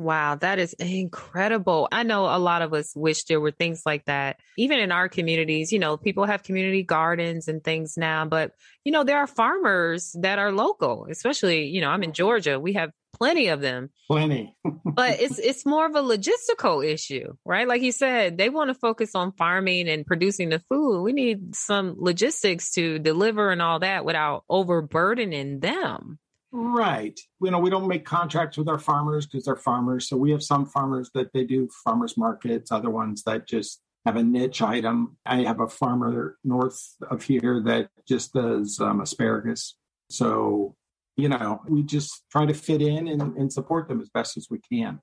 Wow, 0.00 0.36
that 0.36 0.58
is 0.58 0.72
incredible. 0.78 1.86
I 1.92 2.04
know 2.04 2.24
a 2.24 2.38
lot 2.38 2.62
of 2.62 2.72
us 2.72 2.96
wish 2.96 3.24
there 3.24 3.38
were 3.38 3.50
things 3.50 3.82
like 3.84 4.06
that. 4.06 4.40
Even 4.56 4.78
in 4.78 4.92
our 4.92 5.10
communities, 5.10 5.72
you 5.72 5.78
know, 5.78 5.98
people 5.98 6.24
have 6.24 6.42
community 6.42 6.82
gardens 6.82 7.48
and 7.48 7.62
things 7.62 7.98
now, 7.98 8.24
but 8.24 8.52
you 8.82 8.92
know, 8.92 9.04
there 9.04 9.18
are 9.18 9.26
farmers 9.26 10.16
that 10.22 10.38
are 10.38 10.52
local, 10.52 11.06
especially, 11.10 11.66
you 11.66 11.82
know, 11.82 11.90
I'm 11.90 12.02
in 12.02 12.14
Georgia. 12.14 12.58
We 12.58 12.72
have 12.72 12.92
plenty 13.12 13.48
of 13.48 13.60
them. 13.60 13.90
Plenty. 14.08 14.56
but 14.86 15.20
it's 15.20 15.38
it's 15.38 15.66
more 15.66 15.84
of 15.84 15.94
a 15.94 16.02
logistical 16.02 16.82
issue, 16.82 17.34
right? 17.44 17.68
Like 17.68 17.82
you 17.82 17.92
said, 17.92 18.38
they 18.38 18.48
want 18.48 18.68
to 18.68 18.74
focus 18.74 19.14
on 19.14 19.32
farming 19.32 19.86
and 19.90 20.06
producing 20.06 20.48
the 20.48 20.60
food. 20.60 21.02
We 21.02 21.12
need 21.12 21.54
some 21.54 21.96
logistics 21.98 22.72
to 22.72 22.98
deliver 22.98 23.50
and 23.50 23.60
all 23.60 23.80
that 23.80 24.06
without 24.06 24.44
overburdening 24.48 25.60
them. 25.60 26.18
Right. 26.52 27.18
You 27.40 27.50
know, 27.50 27.60
we 27.60 27.70
don't 27.70 27.86
make 27.86 28.04
contracts 28.04 28.58
with 28.58 28.68
our 28.68 28.78
farmers 28.78 29.26
because 29.26 29.44
they're 29.44 29.56
farmers. 29.56 30.08
So 30.08 30.16
we 30.16 30.32
have 30.32 30.42
some 30.42 30.66
farmers 30.66 31.10
that 31.14 31.32
they 31.32 31.44
do 31.44 31.68
farmers 31.84 32.16
markets, 32.16 32.72
other 32.72 32.90
ones 32.90 33.22
that 33.24 33.46
just 33.46 33.80
have 34.04 34.16
a 34.16 34.22
niche 34.22 34.60
item. 34.62 35.16
I 35.24 35.42
have 35.42 35.60
a 35.60 35.68
farmer 35.68 36.38
north 36.42 36.82
of 37.08 37.22
here 37.22 37.60
that 37.66 37.90
just 38.08 38.32
does 38.32 38.80
um, 38.80 39.00
asparagus. 39.00 39.76
So, 40.10 40.74
you 41.16 41.28
know, 41.28 41.60
we 41.68 41.84
just 41.84 42.24
try 42.32 42.46
to 42.46 42.54
fit 42.54 42.82
in 42.82 43.06
and, 43.06 43.36
and 43.36 43.52
support 43.52 43.86
them 43.86 44.00
as 44.00 44.08
best 44.08 44.36
as 44.36 44.48
we 44.50 44.58
can. 44.58 45.00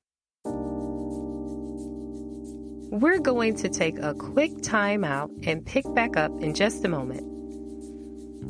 We're 2.89 3.20
going 3.20 3.56
to 3.58 3.70
take 3.70 4.00
a 4.00 4.13
quick 4.13 4.62
time 4.62 5.04
out 5.04 5.30
and 5.44 5.66
pick 5.66 5.86
back 5.94 6.18
up 6.18 6.32
in 6.42 6.54
just 6.54 6.84
a 6.84 6.89
moment. 6.89 7.37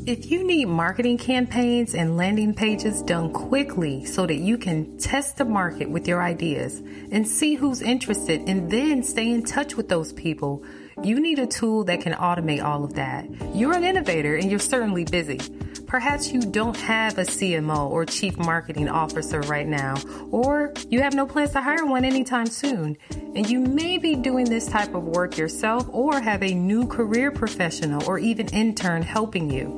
If 0.07 0.31
you 0.31 0.47
need 0.47 0.69
marketing 0.69 1.17
campaigns 1.17 1.93
and 1.93 2.15
landing 2.15 2.53
pages 2.53 3.01
done 3.01 3.33
quickly 3.33 4.05
so 4.05 4.25
that 4.25 4.37
you 4.37 4.57
can 4.57 4.97
test 4.97 5.35
the 5.35 5.43
market 5.43 5.89
with 5.89 6.07
your 6.07 6.21
ideas 6.21 6.81
and 7.11 7.27
see 7.27 7.55
who's 7.55 7.81
interested 7.81 8.47
and 8.47 8.71
then 8.71 9.03
stay 9.03 9.29
in 9.29 9.43
touch 9.43 9.75
with 9.75 9.89
those 9.89 10.13
people, 10.13 10.63
you 11.03 11.19
need 11.19 11.39
a 11.39 11.45
tool 11.45 11.83
that 11.83 11.99
can 11.99 12.13
automate 12.13 12.63
all 12.63 12.85
of 12.85 12.93
that. 12.93 13.27
You're 13.53 13.75
an 13.75 13.83
innovator 13.83 14.37
and 14.37 14.49
you're 14.49 14.61
certainly 14.61 15.03
busy. 15.03 15.41
Perhaps 15.87 16.31
you 16.31 16.39
don't 16.39 16.77
have 16.77 17.17
a 17.17 17.23
CMO 17.23 17.89
or 17.89 18.05
chief 18.05 18.37
marketing 18.37 18.87
officer 18.87 19.41
right 19.41 19.67
now, 19.67 19.95
or 20.31 20.73
you 20.89 21.01
have 21.01 21.15
no 21.15 21.25
plans 21.25 21.51
to 21.51 21.61
hire 21.61 21.85
one 21.85 22.05
anytime 22.05 22.45
soon, 22.45 22.97
and 23.11 23.49
you 23.49 23.59
may 23.59 23.97
be 23.97 24.15
doing 24.15 24.45
this 24.45 24.67
type 24.67 24.95
of 24.95 25.03
work 25.03 25.37
yourself 25.37 25.85
or 25.91 26.21
have 26.21 26.43
a 26.43 26.53
new 26.53 26.87
career 26.87 27.29
professional 27.29 28.09
or 28.09 28.17
even 28.19 28.47
intern 28.49 29.01
helping 29.01 29.51
you. 29.51 29.77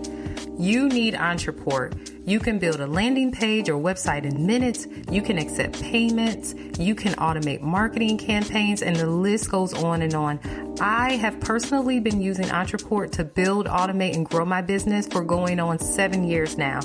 You 0.59 0.89
need 0.89 1.13
Ontraport. 1.13 2.27
You 2.27 2.41
can 2.41 2.59
build 2.59 2.81
a 2.81 2.85
landing 2.85 3.31
page 3.31 3.69
or 3.69 3.81
website 3.81 4.25
in 4.25 4.45
minutes. 4.45 4.87
You 5.09 5.21
can 5.21 5.37
accept 5.37 5.81
payments. 5.81 6.53
You 6.77 6.95
can 6.95 7.13
automate 7.13 7.61
marketing 7.61 8.17
campaigns, 8.17 8.81
and 8.81 8.93
the 8.93 9.07
list 9.07 9.49
goes 9.49 9.73
on 9.73 10.01
and 10.01 10.13
on. 10.13 10.41
I 10.81 11.13
have 11.13 11.39
personally 11.39 12.01
been 12.01 12.21
using 12.21 12.45
Ontraport 12.47 13.11
to 13.13 13.23
build, 13.23 13.67
automate, 13.67 14.15
and 14.15 14.27
grow 14.27 14.43
my 14.43 14.61
business 14.61 15.07
for 15.07 15.23
going 15.23 15.61
on 15.61 15.79
seven 15.79 16.25
years 16.25 16.57
now. 16.57 16.81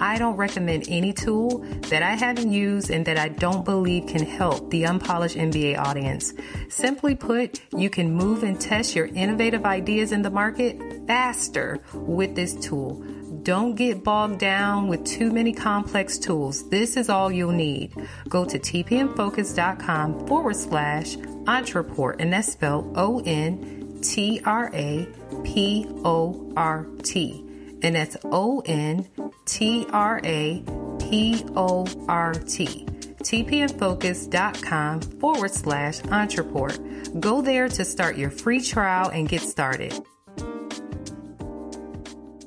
I 0.00 0.16
don't 0.18 0.36
recommend 0.36 0.84
any 0.88 1.12
tool 1.12 1.58
that 1.88 2.02
I 2.02 2.14
haven't 2.14 2.52
used 2.52 2.90
and 2.90 3.04
that 3.06 3.18
I 3.18 3.28
don't 3.28 3.64
believe 3.64 4.06
can 4.06 4.24
help 4.24 4.70
the 4.70 4.86
unpolished 4.86 5.36
MBA 5.36 5.78
audience. 5.78 6.32
Simply 6.68 7.14
put, 7.14 7.60
you 7.76 7.90
can 7.90 8.12
move 8.12 8.42
and 8.42 8.60
test 8.60 8.94
your 8.94 9.06
innovative 9.06 9.64
ideas 9.64 10.12
in 10.12 10.22
the 10.22 10.30
market 10.30 10.80
faster 11.06 11.80
with 11.94 12.36
this 12.36 12.54
tool. 12.54 13.04
Don't 13.42 13.74
get 13.74 14.02
bogged 14.02 14.38
down 14.38 14.88
with 14.88 15.04
too 15.04 15.30
many 15.30 15.52
complex 15.52 16.18
tools. 16.18 16.68
This 16.68 16.96
is 16.96 17.08
all 17.08 17.30
you'll 17.30 17.52
need. 17.52 17.92
Go 18.28 18.44
to 18.44 18.58
tpmfocus.com 18.58 20.26
forward 20.26 20.56
slash 20.56 21.16
Ontraport, 21.16 22.16
and 22.18 22.32
that's 22.32 22.52
spelled 22.52 22.96
O 22.96 23.22
N 23.24 24.00
T 24.02 24.40
R 24.44 24.70
A 24.74 25.08
P 25.44 25.86
O 26.04 26.52
R 26.56 26.86
T. 27.02 27.44
And 27.82 27.94
that's 27.94 28.16
O 28.24 28.60
N 28.66 29.08
T 29.44 29.86
R 29.92 30.20
A 30.24 30.62
P 30.98 31.44
O 31.54 31.86
R 32.08 32.34
T. 32.34 32.86
tpmfocus.com 33.22 35.00
forward 35.00 35.50
slash 35.50 36.00
Ontraport. 36.00 37.20
Go 37.20 37.42
there 37.42 37.68
to 37.68 37.84
start 37.84 38.16
your 38.16 38.30
free 38.30 38.60
trial 38.60 39.10
and 39.10 39.28
get 39.28 39.42
started. 39.42 39.94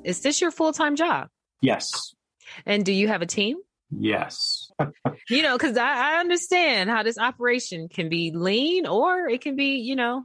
Is 0.03 0.21
this 0.21 0.41
your 0.41 0.51
full 0.51 0.73
time 0.73 0.95
job? 0.95 1.27
Yes. 1.61 2.13
And 2.65 2.83
do 2.83 2.91
you 2.91 3.07
have 3.07 3.21
a 3.21 3.25
team? 3.25 3.57
Yes. 3.91 4.69
you 5.29 5.41
know, 5.41 5.57
because 5.57 5.77
I, 5.77 6.15
I 6.15 6.19
understand 6.19 6.89
how 6.89 7.03
this 7.03 7.17
operation 7.17 7.89
can 7.89 8.09
be 8.09 8.31
lean 8.31 8.87
or 8.87 9.27
it 9.27 9.41
can 9.41 9.55
be, 9.55 9.77
you 9.77 9.95
know. 9.95 10.23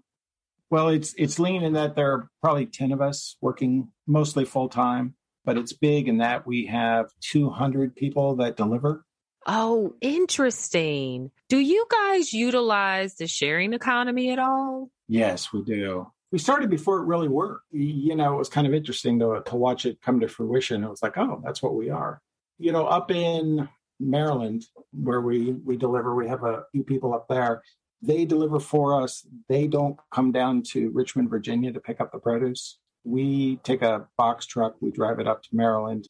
Well, 0.71 0.89
it's 0.89 1.15
it's 1.17 1.39
lean 1.39 1.63
in 1.63 1.75
that 1.75 1.95
there 1.95 2.13
are 2.13 2.29
probably 2.43 2.67
ten 2.67 2.91
of 2.93 3.01
us 3.01 3.37
working 3.41 3.89
mostly 4.07 4.45
full 4.45 4.69
time, 4.69 5.15
but 5.45 5.57
it's 5.57 5.73
big 5.73 6.09
in 6.09 6.19
that 6.19 6.47
we 6.47 6.67
have 6.67 7.07
two 7.21 7.51
hundred 7.51 7.95
people 7.95 8.37
that 8.37 8.57
deliver. 8.57 9.05
Oh, 9.47 9.95
interesting. 10.01 11.31
Do 11.49 11.59
you 11.59 11.87
guys 11.89 12.33
utilize 12.33 13.15
the 13.15 13.29
sharing 13.29 13.75
economy 13.75 14.33
at 14.33 14.41
all? 14.41 14.91
Yes, 15.07 15.53
we 15.53 15.63
do 15.63 16.09
we 16.33 16.39
started 16.39 16.71
before 16.71 16.99
it 16.99 17.07
really 17.07 17.29
worked. 17.29 17.65
You 17.71 18.17
know, 18.17 18.35
it 18.35 18.39
was 18.39 18.49
kind 18.49 18.67
of 18.67 18.75
interesting 18.75 19.19
to, 19.21 19.43
to 19.47 19.57
watch 19.57 19.87
it 19.87 20.01
come 20.03 20.21
to 20.21 20.29
fruition. 20.29 20.83
It 20.83 20.91
was 20.91 21.03
like, 21.03 21.17
oh, 21.17 21.41
that's 21.45 21.63
what 21.63 21.75
we 21.75 21.91
are. 21.91 22.21
You 22.59 22.73
know, 22.73 22.87
up 22.87 23.11
in 23.11 23.69
Maryland, 24.01 24.65
where 24.93 25.21
we 25.21 25.53
we 25.53 25.77
deliver, 25.77 26.15
we 26.15 26.29
have 26.29 26.45
a 26.45 26.65
few 26.73 26.83
people 26.83 27.15
up 27.15 27.27
there. 27.29 27.63
They 28.03 28.25
deliver 28.25 28.61
for 28.61 29.03
us. 29.03 29.27
They 29.49 29.67
don't 29.67 29.99
come 30.13 30.33
down 30.33 30.63
to 30.73 30.91
Richmond, 30.91 31.31
Virginia 31.31 31.73
to 31.73 31.81
pick 31.81 32.01
up 32.01 32.13
the 32.13 32.19
produce. 32.19 32.79
We 33.05 33.57
take 33.63 33.83
a 33.83 34.07
box 34.19 34.47
truck, 34.47 34.75
we 34.81 34.91
drive 34.91 35.21
it 35.21 35.29
up 35.29 35.43
to 35.45 35.49
Maryland. 35.53 36.09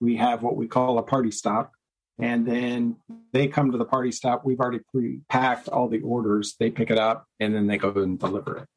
We 0.00 0.16
have 0.16 0.42
what 0.42 0.56
we 0.56 0.66
call 0.66 0.98
a 0.98 1.02
party 1.02 1.30
stop. 1.30 1.72
And 2.20 2.46
then 2.46 2.96
they 3.32 3.46
come 3.46 3.70
to 3.70 3.78
the 3.78 3.84
party 3.84 4.10
stop. 4.10 4.44
We've 4.44 4.58
already 4.58 4.80
pre 4.90 5.20
packed 5.28 5.68
all 5.68 5.88
the 5.88 6.00
orders. 6.00 6.56
They 6.58 6.70
pick 6.70 6.90
it 6.90 6.98
up 6.98 7.26
and 7.38 7.54
then 7.54 7.66
they 7.66 7.78
go 7.78 7.90
and 7.90 8.18
deliver 8.18 8.56
it. 8.56 8.68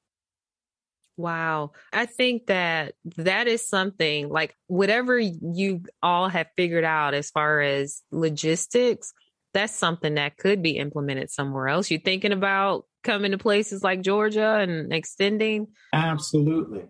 Wow. 1.21 1.71
I 1.93 2.05
think 2.05 2.47
that 2.47 2.95
that 3.17 3.47
is 3.47 3.67
something 3.67 4.29
like 4.29 4.55
whatever 4.67 5.19
you 5.19 5.83
all 6.01 6.27
have 6.29 6.47
figured 6.57 6.83
out 6.83 7.13
as 7.13 7.29
far 7.29 7.61
as 7.61 8.01
logistics, 8.11 9.13
that's 9.53 9.75
something 9.75 10.15
that 10.15 10.37
could 10.37 10.61
be 10.61 10.77
implemented 10.77 11.29
somewhere 11.29 11.67
else. 11.67 11.91
You're 11.91 12.01
thinking 12.01 12.31
about 12.31 12.85
coming 13.03 13.31
to 13.31 13.37
places 13.37 13.83
like 13.83 14.01
Georgia 14.01 14.57
and 14.59 14.91
extending? 14.91 15.67
Absolutely. 15.93 16.85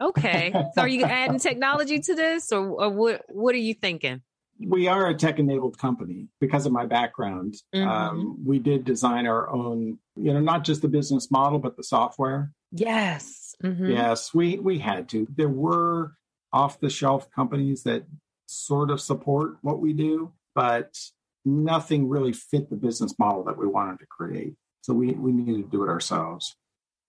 Okay. 0.00 0.52
so 0.74 0.82
are 0.82 0.88
you 0.88 1.04
adding 1.04 1.38
technology 1.40 1.98
to 1.98 2.14
this 2.14 2.52
or, 2.52 2.60
or 2.60 2.90
what 2.90 3.22
what 3.28 3.54
are 3.54 3.58
you 3.58 3.74
thinking? 3.74 4.22
we 4.60 4.88
are 4.88 5.08
a 5.08 5.14
tech 5.14 5.38
enabled 5.38 5.78
company 5.78 6.28
because 6.40 6.66
of 6.66 6.72
my 6.72 6.86
background. 6.86 7.54
Mm-hmm. 7.74 7.88
Um, 7.88 8.44
we 8.44 8.58
did 8.58 8.84
design 8.84 9.26
our 9.26 9.48
own, 9.48 9.98
you 10.16 10.32
know, 10.32 10.40
not 10.40 10.64
just 10.64 10.82
the 10.82 10.88
business 10.88 11.30
model, 11.30 11.58
but 11.58 11.76
the 11.76 11.84
software. 11.84 12.52
Yes. 12.72 13.37
Mm-hmm. 13.62 13.90
Yes, 13.90 14.32
we 14.32 14.58
we 14.58 14.78
had 14.78 15.08
to. 15.10 15.26
There 15.34 15.48
were 15.48 16.12
off 16.52 16.80
the 16.80 16.90
shelf 16.90 17.30
companies 17.30 17.82
that 17.82 18.04
sort 18.46 18.90
of 18.90 19.00
support 19.00 19.56
what 19.62 19.80
we 19.80 19.92
do, 19.92 20.32
but 20.54 20.96
nothing 21.44 22.08
really 22.08 22.32
fit 22.32 22.70
the 22.70 22.76
business 22.76 23.18
model 23.18 23.44
that 23.44 23.58
we 23.58 23.66
wanted 23.66 23.98
to 24.00 24.06
create. 24.06 24.54
So 24.82 24.94
we 24.94 25.12
we 25.12 25.32
needed 25.32 25.64
to 25.64 25.70
do 25.70 25.82
it 25.82 25.88
ourselves. 25.88 26.56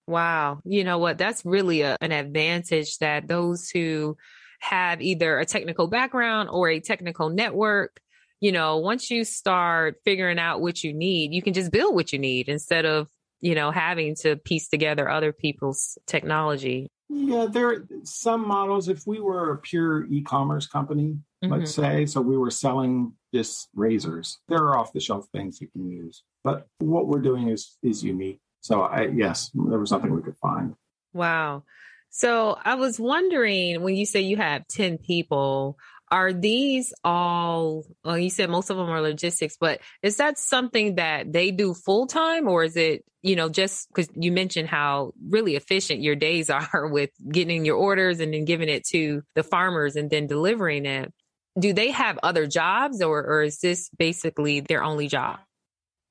Wow. 0.06 0.60
You 0.64 0.82
know 0.82 0.98
what? 0.98 1.18
That's 1.18 1.44
really 1.44 1.82
a, 1.82 1.96
an 2.00 2.10
advantage 2.10 2.98
that 2.98 3.28
those 3.28 3.70
who 3.70 4.16
have 4.60 5.00
either 5.00 5.38
a 5.38 5.46
technical 5.46 5.86
background 5.86 6.48
or 6.50 6.68
a 6.68 6.80
technical 6.80 7.30
network, 7.30 8.00
you 8.40 8.50
know, 8.50 8.78
once 8.78 9.10
you 9.10 9.24
start 9.24 9.96
figuring 10.04 10.38
out 10.38 10.60
what 10.60 10.82
you 10.82 10.92
need, 10.92 11.32
you 11.32 11.42
can 11.42 11.54
just 11.54 11.70
build 11.70 11.94
what 11.94 12.12
you 12.12 12.18
need 12.18 12.48
instead 12.48 12.84
of 12.84 13.08
you 13.40 13.54
know, 13.54 13.70
having 13.70 14.14
to 14.16 14.36
piece 14.36 14.68
together 14.68 15.08
other 15.08 15.32
people's 15.32 15.98
technology. 16.06 16.88
Yeah, 17.08 17.46
there 17.50 17.68
are 17.68 17.88
some 18.04 18.46
models. 18.46 18.88
If 18.88 19.06
we 19.06 19.20
were 19.20 19.52
a 19.52 19.58
pure 19.58 20.06
e 20.06 20.22
commerce 20.22 20.66
company, 20.66 21.18
mm-hmm. 21.42 21.52
let's 21.52 21.74
say, 21.74 22.06
so 22.06 22.20
we 22.20 22.36
were 22.36 22.50
selling 22.50 23.14
just 23.34 23.68
razors, 23.74 24.38
there 24.48 24.58
are 24.58 24.78
off 24.78 24.92
the 24.92 25.00
shelf 25.00 25.26
things 25.32 25.60
you 25.60 25.68
can 25.68 25.88
use. 25.90 26.22
But 26.44 26.66
what 26.78 27.08
we're 27.08 27.20
doing 27.20 27.48
is 27.48 27.76
is 27.82 28.04
unique. 28.04 28.40
So 28.60 28.82
I 28.82 29.08
yes, 29.08 29.50
there 29.54 29.78
was 29.78 29.90
nothing 29.90 30.14
we 30.14 30.22
could 30.22 30.36
find. 30.38 30.74
Wow. 31.12 31.64
So 32.10 32.58
I 32.64 32.74
was 32.74 32.98
wondering 32.98 33.82
when 33.82 33.94
you 33.94 34.04
say 34.04 34.20
you 34.20 34.36
have 34.36 34.66
10 34.66 34.98
people, 34.98 35.78
are 36.10 36.32
these 36.32 36.92
all 37.04 37.84
well 38.04 38.18
you 38.18 38.30
said 38.30 38.50
most 38.50 38.70
of 38.70 38.76
them 38.76 38.88
are 38.88 39.00
logistics 39.00 39.56
but 39.60 39.80
is 40.02 40.16
that 40.16 40.38
something 40.38 40.96
that 40.96 41.32
they 41.32 41.50
do 41.50 41.72
full 41.72 42.06
time 42.06 42.48
or 42.48 42.64
is 42.64 42.76
it 42.76 43.04
you 43.22 43.36
know 43.36 43.48
just 43.48 43.88
because 43.88 44.08
you 44.14 44.32
mentioned 44.32 44.68
how 44.68 45.12
really 45.28 45.56
efficient 45.56 46.02
your 46.02 46.16
days 46.16 46.50
are 46.72 46.88
with 46.88 47.10
getting 47.30 47.64
your 47.64 47.76
orders 47.76 48.20
and 48.20 48.34
then 48.34 48.44
giving 48.44 48.68
it 48.68 48.84
to 48.84 49.22
the 49.34 49.42
farmers 49.42 49.96
and 49.96 50.10
then 50.10 50.26
delivering 50.26 50.86
it? 50.86 51.12
Do 51.58 51.72
they 51.72 51.90
have 51.90 52.18
other 52.22 52.46
jobs 52.46 53.02
or, 53.02 53.24
or 53.24 53.42
is 53.42 53.58
this 53.58 53.90
basically 53.98 54.60
their 54.60 54.84
only 54.84 55.08
job? 55.08 55.40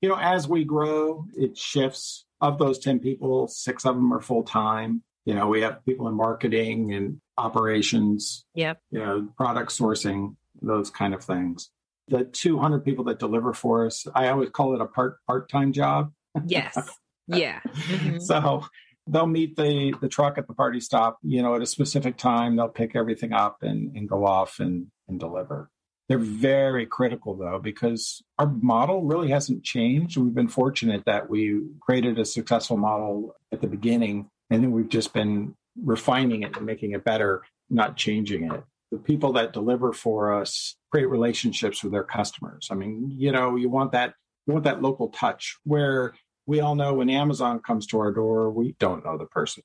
You 0.02 0.10
know 0.10 0.18
as 0.18 0.48
we 0.48 0.64
grow 0.64 1.26
it 1.36 1.58
shifts. 1.58 2.26
Of 2.42 2.58
those 2.58 2.80
10 2.80 3.00
people 3.00 3.50
six 3.50 3.86
of 3.86 3.96
them 3.96 4.14
are 4.14 4.22
full 4.22 4.44
time 4.44 5.04
you 5.26 5.34
know 5.34 5.48
we 5.48 5.60
have 5.60 5.84
people 5.84 6.08
in 6.08 6.14
marketing 6.14 6.94
and 6.94 7.20
operations, 7.40 8.46
yep. 8.54 8.82
you 8.92 9.00
know, 9.00 9.28
product 9.38 9.72
sourcing, 9.72 10.36
those 10.62 10.90
kind 10.90 11.14
of 11.14 11.24
things. 11.24 11.70
The 12.08 12.26
200 12.26 12.84
people 12.84 13.06
that 13.06 13.20
deliver 13.20 13.54
for 13.54 13.86
us, 13.86 14.06
I 14.16 14.30
always 14.30 14.50
call 14.50 14.74
it 14.74 14.82
a 14.82 14.86
part 14.86 15.18
part-time 15.26 15.74
job. 15.74 16.12
Yes. 16.46 16.78
Yeah. 17.32 17.60
Mm-hmm. 17.64 18.20
so 18.22 18.64
they'll 19.06 19.28
meet 19.28 19.56
the 19.56 19.94
the 20.02 20.10
truck 20.10 20.40
at 20.40 20.48
the 20.48 20.54
party 20.56 20.80
stop, 20.80 21.20
you 21.22 21.44
know, 21.44 21.54
at 21.54 21.62
a 21.62 21.66
specific 21.68 22.18
time. 22.18 22.56
They'll 22.56 22.70
pick 22.70 22.96
everything 22.96 23.34
up 23.34 23.58
and, 23.62 23.96
and 23.96 24.10
go 24.10 24.26
off 24.26 24.60
and, 24.60 24.88
and 25.08 25.20
deliver. 25.20 25.70
They're 26.08 26.18
very 26.18 26.88
critical 26.88 27.36
though, 27.36 27.60
because 27.60 28.24
our 28.40 28.48
model 28.48 29.04
really 29.04 29.30
hasn't 29.30 29.64
changed. 29.64 30.18
We've 30.18 30.34
been 30.34 30.48
fortunate 30.48 31.06
that 31.06 31.30
we 31.30 31.62
created 31.82 32.18
a 32.18 32.26
successful 32.26 32.78
model 32.78 33.36
at 33.52 33.62
the 33.62 33.68
beginning, 33.68 34.28
and 34.50 34.64
then 34.64 34.72
we've 34.72 34.90
just 34.90 35.14
been 35.14 35.56
refining 35.84 36.44
it 36.44 36.56
and 36.58 36.66
making 36.66 36.92
it 36.92 37.04
better, 37.04 37.44
not 37.70 37.98
changing 37.98 38.52
it. 38.52 38.64
The 38.92 38.98
people 38.98 39.34
that 39.34 39.54
deliver 39.54 39.94
for 39.94 40.34
us 40.34 40.76
create 40.92 41.06
relationships 41.06 41.84
with 41.84 41.92
their 41.92 42.04
customers. 42.04 42.70
I 42.72 42.76
mean, 42.76 43.14
you 43.16 43.32
know, 43.32 43.56
you 43.56 43.70
want 43.70 43.92
that 43.92 44.14
you 44.48 44.54
want 44.54 44.66
that 44.66 44.82
local 44.82 45.10
touch 45.10 45.58
where 45.64 46.14
we 46.48 46.60
all 46.60 46.74
know 46.74 46.96
when 46.96 47.10
Amazon 47.12 47.60
comes 47.60 47.86
to 47.88 48.00
our 48.00 48.12
door, 48.12 48.50
we 48.50 48.76
don't 48.80 49.06
know 49.06 49.18
the 49.18 49.28
person. 49.28 49.62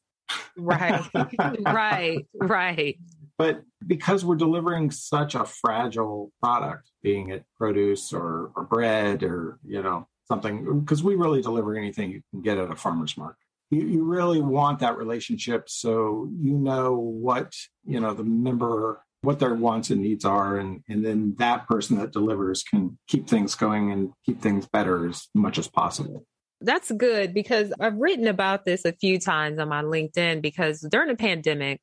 right. 0.58 1.02
right. 1.64 2.26
Right. 2.34 2.98
But 3.38 3.62
because 3.86 4.24
we're 4.24 4.36
delivering 4.36 4.90
such 4.90 5.34
a 5.34 5.44
fragile 5.44 6.30
product, 6.40 6.90
being 7.02 7.30
it 7.30 7.44
produce 7.56 8.12
or, 8.12 8.52
or 8.54 8.64
bread 8.64 9.22
or, 9.22 9.58
you 9.66 9.82
know, 9.82 10.06
something, 10.28 10.80
because 10.80 11.02
we 11.02 11.14
really 11.14 11.40
deliver 11.40 11.74
anything 11.74 12.10
you 12.10 12.22
can 12.30 12.42
get 12.42 12.58
at 12.58 12.70
a 12.70 12.76
farmer's 12.76 13.16
market. 13.16 13.43
You, 13.70 13.86
you 13.86 14.04
really 14.04 14.40
want 14.40 14.80
that 14.80 14.96
relationship 14.96 15.68
so 15.68 16.28
you 16.40 16.52
know 16.52 16.94
what, 16.94 17.54
you 17.84 18.00
know, 18.00 18.14
the 18.14 18.24
member 18.24 19.02
what 19.22 19.38
their 19.38 19.54
wants 19.54 19.88
and 19.88 20.02
needs 20.02 20.26
are 20.26 20.58
and 20.58 20.82
and 20.86 21.02
then 21.04 21.34
that 21.38 21.66
person 21.66 21.96
that 21.96 22.12
delivers 22.12 22.62
can 22.62 22.98
keep 23.08 23.26
things 23.26 23.54
going 23.54 23.90
and 23.90 24.12
keep 24.26 24.42
things 24.42 24.68
better 24.68 25.08
as 25.08 25.28
much 25.34 25.56
as 25.56 25.66
possible 25.66 26.26
that's 26.64 26.90
good 26.90 27.34
because 27.34 27.72
I've 27.78 27.96
written 27.96 28.26
about 28.26 28.64
this 28.64 28.84
a 28.84 28.92
few 28.92 29.18
times 29.18 29.58
on 29.58 29.68
my 29.68 29.82
LinkedIn 29.82 30.42
because 30.42 30.80
during 30.80 31.08
the 31.08 31.16
pandemic, 31.16 31.80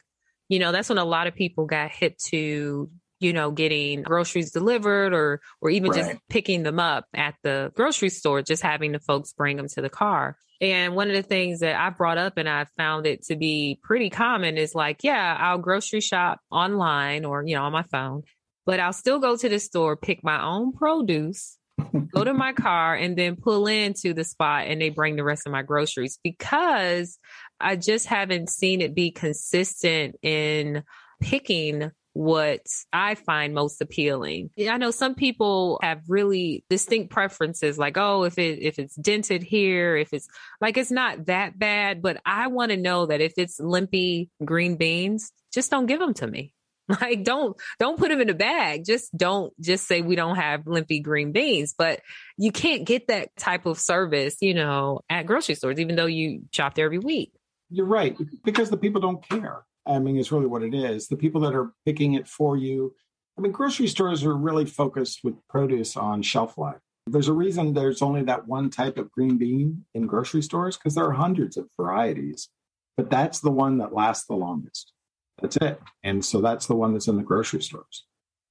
you 0.49 0.59
know, 0.59 0.71
that's 0.71 0.89
when 0.89 0.97
a 0.97 1.05
lot 1.05 1.27
of 1.27 1.35
people 1.35 1.65
got 1.65 1.91
hit 1.91 2.17
to, 2.29 2.89
you 3.19 3.33
know, 3.33 3.51
getting 3.51 4.01
groceries 4.01 4.51
delivered 4.51 5.13
or 5.13 5.41
or 5.61 5.69
even 5.69 5.91
right. 5.91 5.97
just 5.97 6.19
picking 6.29 6.63
them 6.63 6.79
up 6.79 7.05
at 7.13 7.35
the 7.43 7.71
grocery 7.75 8.09
store, 8.09 8.41
just 8.41 8.63
having 8.63 8.91
the 8.91 8.99
folks 8.99 9.33
bring 9.33 9.57
them 9.57 9.67
to 9.69 9.81
the 9.81 9.89
car. 9.89 10.37
And 10.61 10.95
one 10.95 11.09
of 11.09 11.15
the 11.15 11.23
things 11.23 11.61
that 11.61 11.75
I 11.75 11.89
brought 11.89 12.19
up 12.19 12.37
and 12.37 12.47
I 12.47 12.65
found 12.77 13.07
it 13.07 13.23
to 13.25 13.35
be 13.35 13.79
pretty 13.81 14.11
common 14.11 14.57
is 14.57 14.75
like, 14.75 15.03
yeah, 15.03 15.35
I'll 15.39 15.57
grocery 15.57 16.01
shop 16.01 16.39
online 16.51 17.25
or, 17.25 17.43
you 17.43 17.55
know, 17.55 17.63
on 17.63 17.71
my 17.71 17.83
phone, 17.83 18.21
but 18.65 18.79
I'll 18.79 18.93
still 18.93 19.17
go 19.17 19.35
to 19.35 19.49
the 19.49 19.59
store, 19.59 19.97
pick 19.97 20.23
my 20.23 20.39
own 20.39 20.71
produce, 20.71 21.57
go 22.13 22.23
to 22.23 22.33
my 22.33 22.53
car 22.53 22.93
and 22.93 23.17
then 23.17 23.37
pull 23.37 23.65
into 23.65 24.13
the 24.13 24.23
spot 24.23 24.67
and 24.67 24.79
they 24.79 24.89
bring 24.89 25.15
the 25.15 25.23
rest 25.23 25.47
of 25.47 25.51
my 25.51 25.63
groceries 25.63 26.19
because 26.23 27.17
I 27.59 27.75
just 27.75 28.05
haven't 28.05 28.51
seen 28.51 28.81
it 28.81 28.93
be 28.93 29.09
consistent 29.09 30.15
in 30.21 30.83
picking 31.21 31.91
what 32.13 32.61
I 32.91 33.15
find 33.15 33.53
most 33.53 33.81
appealing. 33.81 34.49
I 34.69 34.77
know 34.77 34.91
some 34.91 35.15
people 35.15 35.79
have 35.81 36.01
really 36.07 36.65
distinct 36.69 37.09
preferences 37.09 37.77
like 37.77 37.97
oh 37.97 38.23
if 38.23 38.37
it 38.37 38.59
if 38.61 38.79
it's 38.79 38.95
dented 38.95 39.43
here 39.43 39.95
if 39.95 40.13
it's 40.13 40.27
like 40.59 40.77
it's 40.77 40.91
not 40.91 41.27
that 41.27 41.57
bad 41.57 42.01
but 42.01 42.21
I 42.25 42.47
want 42.47 42.71
to 42.71 42.77
know 42.77 43.05
that 43.05 43.21
if 43.21 43.33
it's 43.37 43.59
limpy 43.59 44.29
green 44.43 44.75
beans 44.75 45.31
just 45.53 45.71
don't 45.71 45.85
give 45.85 45.99
them 45.99 46.13
to 46.15 46.27
me. 46.27 46.53
Like 47.01 47.23
don't 47.23 47.55
don't 47.79 47.97
put 47.97 48.09
them 48.09 48.19
in 48.19 48.29
a 48.29 48.33
bag. 48.33 48.83
Just 48.85 49.15
don't 49.15 49.53
just 49.61 49.87
say 49.87 50.01
we 50.01 50.17
don't 50.17 50.35
have 50.35 50.67
limpy 50.67 50.99
green 50.99 51.31
beans. 51.31 51.73
But 51.77 52.01
you 52.37 52.51
can't 52.51 52.85
get 52.85 53.07
that 53.07 53.33
type 53.37 53.65
of 53.65 53.79
service, 53.79 54.35
you 54.41 54.53
know, 54.53 54.99
at 55.09 55.25
grocery 55.25 55.55
stores, 55.55 55.79
even 55.79 55.95
though 55.95 56.05
you 56.05 56.41
shop 56.51 56.75
there 56.75 56.85
every 56.85 56.99
week. 56.99 57.31
You're 57.69 57.85
right, 57.85 58.17
because 58.43 58.69
the 58.69 58.75
people 58.75 58.99
don't 58.99 59.23
care. 59.25 59.63
I 59.85 59.99
mean, 59.99 60.17
it's 60.17 60.31
really 60.31 60.47
what 60.47 60.63
it 60.63 60.73
is. 60.73 61.07
The 61.07 61.17
people 61.17 61.41
that 61.41 61.55
are 61.55 61.73
picking 61.85 62.13
it 62.13 62.27
for 62.27 62.57
you. 62.57 62.93
I 63.37 63.41
mean, 63.41 63.51
grocery 63.51 63.87
stores 63.87 64.23
are 64.23 64.35
really 64.35 64.65
focused 64.65 65.21
with 65.23 65.35
produce 65.47 65.97
on 65.97 66.21
shelf 66.21 66.57
life. 66.57 66.79
There's 67.07 67.27
a 67.27 67.33
reason 67.33 67.73
there's 67.73 68.01
only 68.01 68.23
that 68.23 68.47
one 68.47 68.69
type 68.69 68.97
of 68.97 69.11
green 69.11 69.37
bean 69.37 69.85
in 69.93 70.05
grocery 70.05 70.43
stores 70.43 70.77
because 70.77 70.93
there 70.95 71.05
are 71.05 71.13
hundreds 71.13 71.57
of 71.57 71.67
varieties, 71.75 72.49
but 72.95 73.09
that's 73.09 73.39
the 73.39 73.49
one 73.49 73.79
that 73.79 73.93
lasts 73.93 74.27
the 74.27 74.35
longest. 74.35 74.93
That's 75.41 75.57
it. 75.57 75.81
And 76.03 76.23
so 76.23 76.41
that's 76.41 76.67
the 76.67 76.75
one 76.75 76.93
that's 76.93 77.07
in 77.07 77.17
the 77.17 77.23
grocery 77.23 77.63
stores. 77.63 78.05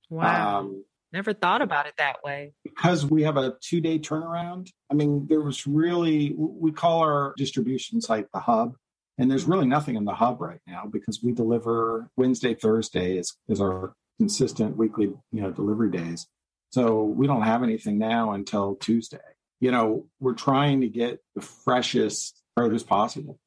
Wow. 0.09 0.59
Um, 0.59 0.85
Never 1.13 1.33
thought 1.33 1.61
about 1.61 1.87
it 1.87 1.95
that 1.99 2.23
way. 2.23 2.53
Because 2.63 3.05
we 3.05 3.23
have 3.25 3.37
a 3.37 3.57
two 3.61 3.81
day 3.81 3.99
turnaround. 3.99 4.71
I 4.91 4.95
mean, 4.95 5.27
there 5.29 5.41
was 5.41 5.67
really, 5.67 6.35
we 6.37 6.71
call 6.71 7.01
our 7.01 7.35
distribution 7.37 8.01
site 8.01 8.31
the 8.33 8.41
hub. 8.41 8.77
And 9.21 9.31
there's 9.31 9.45
really 9.45 9.67
nothing 9.67 9.97
in 9.97 10.07
the 10.07 10.15
hub 10.15 10.41
right 10.41 10.61
now 10.67 10.89
because 10.91 11.23
we 11.23 11.33
deliver 11.33 12.09
Wednesday, 12.17 12.55
Thursday 12.55 13.19
is, 13.19 13.37
is 13.49 13.61
our 13.61 13.93
consistent 14.19 14.79
weekly, 14.79 15.13
you 15.31 15.43
know, 15.43 15.51
delivery 15.51 15.91
days. 15.91 16.27
So 16.71 17.03
we 17.05 17.27
don't 17.27 17.43
have 17.43 17.63
anything 17.63 17.99
now 17.99 18.33
until 18.33 18.77
Tuesday. 18.77 19.19
You 19.61 19.73
know, 19.73 20.07
we're 20.21 20.33
trying 20.33 20.81
to 20.81 20.89
get 20.89 21.21
the 21.35 21.43
freshest 21.43 22.41
produce 22.57 22.83
possible. 22.83 23.39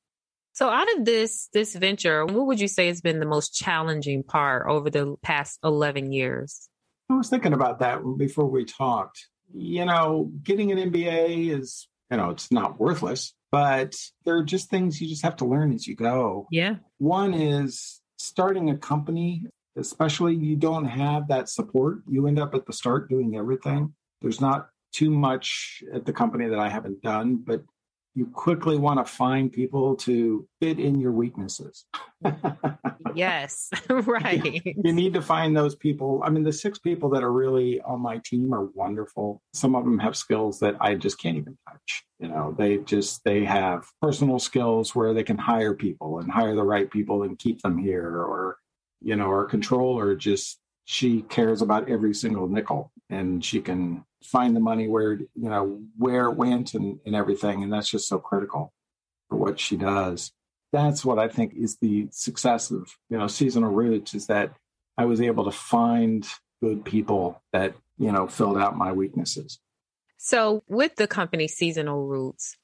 So 0.52 0.70
out 0.70 0.88
of 0.96 1.06
this 1.06 1.50
this 1.54 1.74
venture, 1.74 2.24
what 2.24 2.46
would 2.46 2.60
you 2.60 2.68
say 2.68 2.86
has 2.86 3.02
been 3.02 3.20
the 3.20 3.26
most 3.26 3.56
challenging 3.56 4.22
part 4.22 4.68
over 4.70 4.92
the 4.92 5.16
past 5.24 5.58
11 5.64 6.12
years? 6.12 6.70
I 7.10 7.16
was 7.16 7.30
thinking 7.30 7.54
about 7.54 7.80
that 7.80 8.02
before 8.20 8.46
we 8.46 8.64
talked. 8.64 9.28
You 9.52 9.86
know, 9.86 10.32
getting 10.44 10.72
an 10.72 10.92
MBA 10.92 11.50
is, 11.50 11.88
you 12.12 12.18
know, 12.18 12.30
it's 12.30 12.52
not 12.52 12.80
worthless, 12.80 13.34
but 13.54 13.96
there 14.26 14.36
are 14.36 14.44
just 14.44 14.72
things 14.72 15.00
you 15.00 15.08
just 15.08 15.22
have 15.22 15.36
to 15.36 15.46
learn 15.46 15.72
as 15.74 15.86
you 15.86 15.96
go. 15.96 16.48
Yeah. 16.50 16.78
One 16.98 17.36
is 17.36 18.02
starting 18.18 18.72
a 18.72 18.78
company, 18.78 19.46
especially 19.78 20.34
you 20.34 20.56
don't 20.56 20.86
have 20.86 21.28
that 21.28 21.50
support. 21.50 22.00
You 22.10 22.26
end 22.26 22.40
up 22.40 22.56
at 22.56 22.66
the 22.66 22.74
start 22.74 23.12
doing 23.12 23.36
everything. 23.36 23.94
There's 24.24 24.42
not 24.42 24.70
too 24.92 25.12
much 25.12 25.84
at 25.94 26.04
the 26.04 26.12
company 26.12 26.48
that 26.48 26.58
I 26.58 26.68
haven't 26.68 27.04
done, 27.04 27.44
but 27.46 27.62
you 28.16 28.28
quickly 28.28 28.78
want 28.78 29.06
to 29.06 29.12
find 29.12 29.52
people 29.52 29.96
to 29.96 30.48
fit 30.62 30.80
in 30.80 31.00
your 31.00 31.12
weaknesses. 31.12 31.86
yes, 33.16 33.70
right. 33.90 34.62
You 34.66 34.94
need 34.94 35.14
to 35.14 35.22
find 35.22 35.58
those 35.58 35.76
people. 35.76 36.22
I 36.24 36.30
mean, 36.30 36.44
the 36.44 36.54
six 36.54 36.78
people 36.78 37.10
that 37.12 37.24
are 37.24 37.32
really 37.32 37.82
on 37.82 38.02
my 38.02 38.20
team 38.24 38.54
are 38.54 38.66
wonderful. 38.66 39.42
Some 39.54 39.76
of 39.76 39.84
them 39.84 39.98
have 40.00 40.16
skills 40.16 40.60
that 40.60 40.76
I 40.80 40.96
just 40.96 41.20
can't 41.20 41.38
even 41.38 41.58
touch. 41.68 42.04
You 42.20 42.28
know, 42.28 42.56
they 42.58 42.78
just 42.78 43.24
they 43.24 43.44
have 43.46 43.86
personal 44.02 44.40
skills 44.40 44.94
where 44.94 45.14
they 45.14 45.24
can 45.24 45.38
hire 45.38 45.74
people 45.74 46.20
and 46.20 46.32
hire 46.32 46.56
the 46.56 46.64
right 46.64 46.90
people 46.90 47.24
and 47.24 47.38
keep 47.40 47.62
them 47.62 47.78
here 47.78 48.08
or 48.08 48.58
you 49.04 49.16
know, 49.18 49.26
our 49.26 49.46
controller 49.46 50.16
just 50.16 50.60
she 50.86 51.22
cares 51.24 51.62
about 51.62 51.90
every 51.90 52.14
single 52.14 52.48
nickel 52.48 52.92
and 53.10 53.44
she 53.44 53.62
can 53.62 54.04
find 54.24 54.56
the 54.56 54.60
money 54.60 54.88
where 54.88 55.14
you 55.14 55.50
know 55.50 55.82
where 55.98 56.26
it 56.26 56.36
went 56.36 56.74
and, 56.74 57.00
and 57.06 57.16
everything 57.16 57.64
and 57.64 57.72
that's 57.72 57.90
just 57.90 58.08
so 58.08 58.18
critical 58.20 58.74
for 59.30 59.38
what 59.38 59.60
she 59.60 59.78
does 59.78 60.32
that's 60.72 61.04
what 61.04 61.20
i 61.20 61.28
think 61.28 61.54
is 61.56 61.78
the 61.78 62.08
success 62.12 62.72
of 62.72 62.96
you 63.10 63.18
know 63.18 63.28
seasonal 63.28 63.72
roots 63.72 64.14
is 64.14 64.28
that 64.28 64.54
i 64.98 65.06
was 65.06 65.22
able 65.22 65.46
to 65.46 65.52
find 65.52 66.28
good 66.62 66.84
people 66.84 67.42
that 67.52 67.76
you 67.98 68.12
know 68.12 68.28
filled 68.28 68.58
out 68.58 68.78
my 68.78 68.92
weaknesses 68.92 69.60
so 70.18 70.64
with 70.68 70.96
the 70.96 71.08
company 71.08 71.48
seasonal 71.48 72.06
roots 72.06 72.58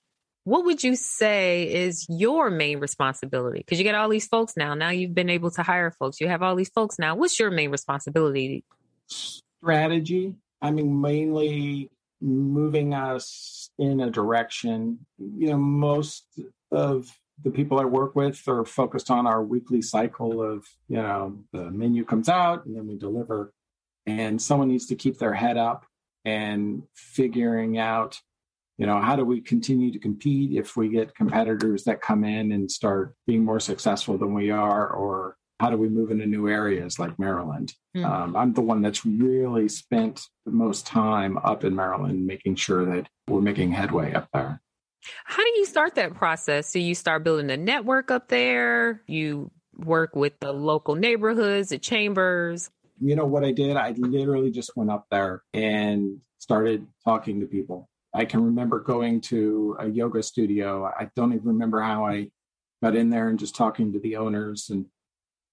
what 0.46 0.66
would 0.66 0.84
you 0.84 0.96
say 0.96 1.72
is 1.72 2.08
your 2.10 2.50
main 2.50 2.80
responsibility? 2.80 3.60
Because 3.60 3.78
you 3.78 3.84
get 3.84 3.94
all 3.94 4.10
these 4.10 4.26
folks 4.26 4.58
now. 4.58 4.74
Now 4.74 4.90
you've 4.90 5.14
been 5.14 5.30
able 5.30 5.52
to 5.52 5.62
hire 5.62 5.92
folks. 5.92 6.20
You 6.20 6.28
have 6.28 6.42
all 6.42 6.56
these 6.56 6.70
folks 6.70 6.98
now. 6.98 7.16
What's 7.16 7.40
your 7.40 7.52
main 7.52 7.70
responsibility? 7.70 8.64
Strategy. 9.06 10.34
I 10.62 10.72
mean, 10.72 11.00
mainly 11.00 11.92
moving 12.22 12.94
us 12.94 13.70
in 13.78 14.02
a 14.02 14.10
direction. 14.10 15.06
You 15.18 15.52
know, 15.52 15.58
most 15.58 16.26
of 16.72 17.10
the 17.44 17.52
people 17.52 17.80
I 17.80 17.86
work 17.86 18.16
with 18.16 18.46
are 18.48 18.66
focused 18.66 19.10
on 19.10 19.26
our 19.26 19.42
weekly 19.42 19.82
cycle 19.82 20.42
of, 20.44 20.66
you 20.88 20.98
know, 20.98 21.40
the 21.54 21.72
menu 21.72 22.04
comes 22.04 22.28
out 22.28 22.66
and 22.66 22.76
then 22.76 22.88
we 22.88 22.98
deliver. 22.98 23.54
And 24.06 24.42
someone 24.42 24.68
needs 24.68 24.88
to 24.88 24.96
keep 24.96 25.18
their 25.18 25.34
head 25.34 25.58
up 25.58 25.86
and 26.26 26.84
figuring 26.96 27.78
out 27.78 28.20
you 28.78 28.86
know 28.86 29.02
how 29.02 29.18
do 29.18 29.26
we 29.26 29.42
continue 29.42 29.92
to 29.92 30.00
compete 30.00 30.58
if 30.58 30.78
we 30.78 30.88
get 30.88 31.14
competitors 31.14 31.84
that 31.84 32.02
come 32.02 32.24
in 32.24 32.54
and 32.54 32.72
start 32.72 33.14
being 33.28 33.44
more 33.44 33.60
successful 33.60 34.18
than 34.18 34.34
we 34.34 34.52
are 34.52 34.90
or 34.90 35.36
how 35.60 35.70
do 35.70 35.78
we 35.78 35.90
move 35.90 36.12
into 36.12 36.26
new 36.26 36.48
areas 36.48 37.00
like 37.00 37.18
maryland? 37.20 37.74
Mm. 37.96 38.06
um, 38.06 38.36
i'm 38.36 38.54
the 38.54 38.62
one 38.62 38.82
that's 38.82 39.06
really 39.06 39.68
spent 39.68 40.22
the 40.46 40.52
most 40.52 40.86
time 40.86 41.38
up 41.40 41.64
in 41.64 41.76
maryland 41.76 42.26
making 42.26 42.56
sure 42.56 42.86
that 42.86 43.10
we're 43.30 43.42
making 43.42 43.72
headway 43.72 44.14
up 44.14 44.28
there. 44.34 44.62
How 45.24 45.44
do 45.44 45.50
you 45.58 45.66
start 45.66 45.96
that 45.96 46.14
process? 46.16 46.72
So 46.72 46.80
you 46.80 46.96
start 46.96 47.24
building 47.24 47.50
a 47.50 47.58
network 47.58 48.12
up 48.12 48.28
there? 48.28 49.02
You 49.08 49.52
work 49.78 50.16
with 50.16 50.40
the 50.40 50.52
local 50.52 50.96
neighborhoods 50.96 51.70
the 51.70 51.78
chambers? 51.78 52.70
You 53.02 53.16
know 53.16 53.26
what 53.26 53.46
i 53.46 53.52
did? 53.52 53.78
I 53.78 53.92
literally 53.92 54.52
just 54.52 54.76
went 54.76 54.92
up 54.92 55.06
there 55.10 55.44
and 55.54 56.20
started 56.38 56.86
talking 57.06 57.40
to 57.40 57.46
people. 57.46 57.88
I 58.14 58.26
can 58.26 58.44
remember 58.44 58.80
going 58.80 59.22
to 59.22 59.78
a 59.80 59.88
yoga 59.88 60.22
studio. 60.22 60.86
I 60.86 61.10
don't 61.16 61.34
even 61.34 61.48
remember 61.48 61.82
how 61.82 62.06
I 62.06 62.30
got 62.84 62.96
in 62.96 63.10
there 63.10 63.30
and 63.30 63.40
just 63.40 63.56
talking 63.56 63.94
to 63.94 64.00
the 64.00 64.18
owners 64.18 64.70
and 64.70 64.86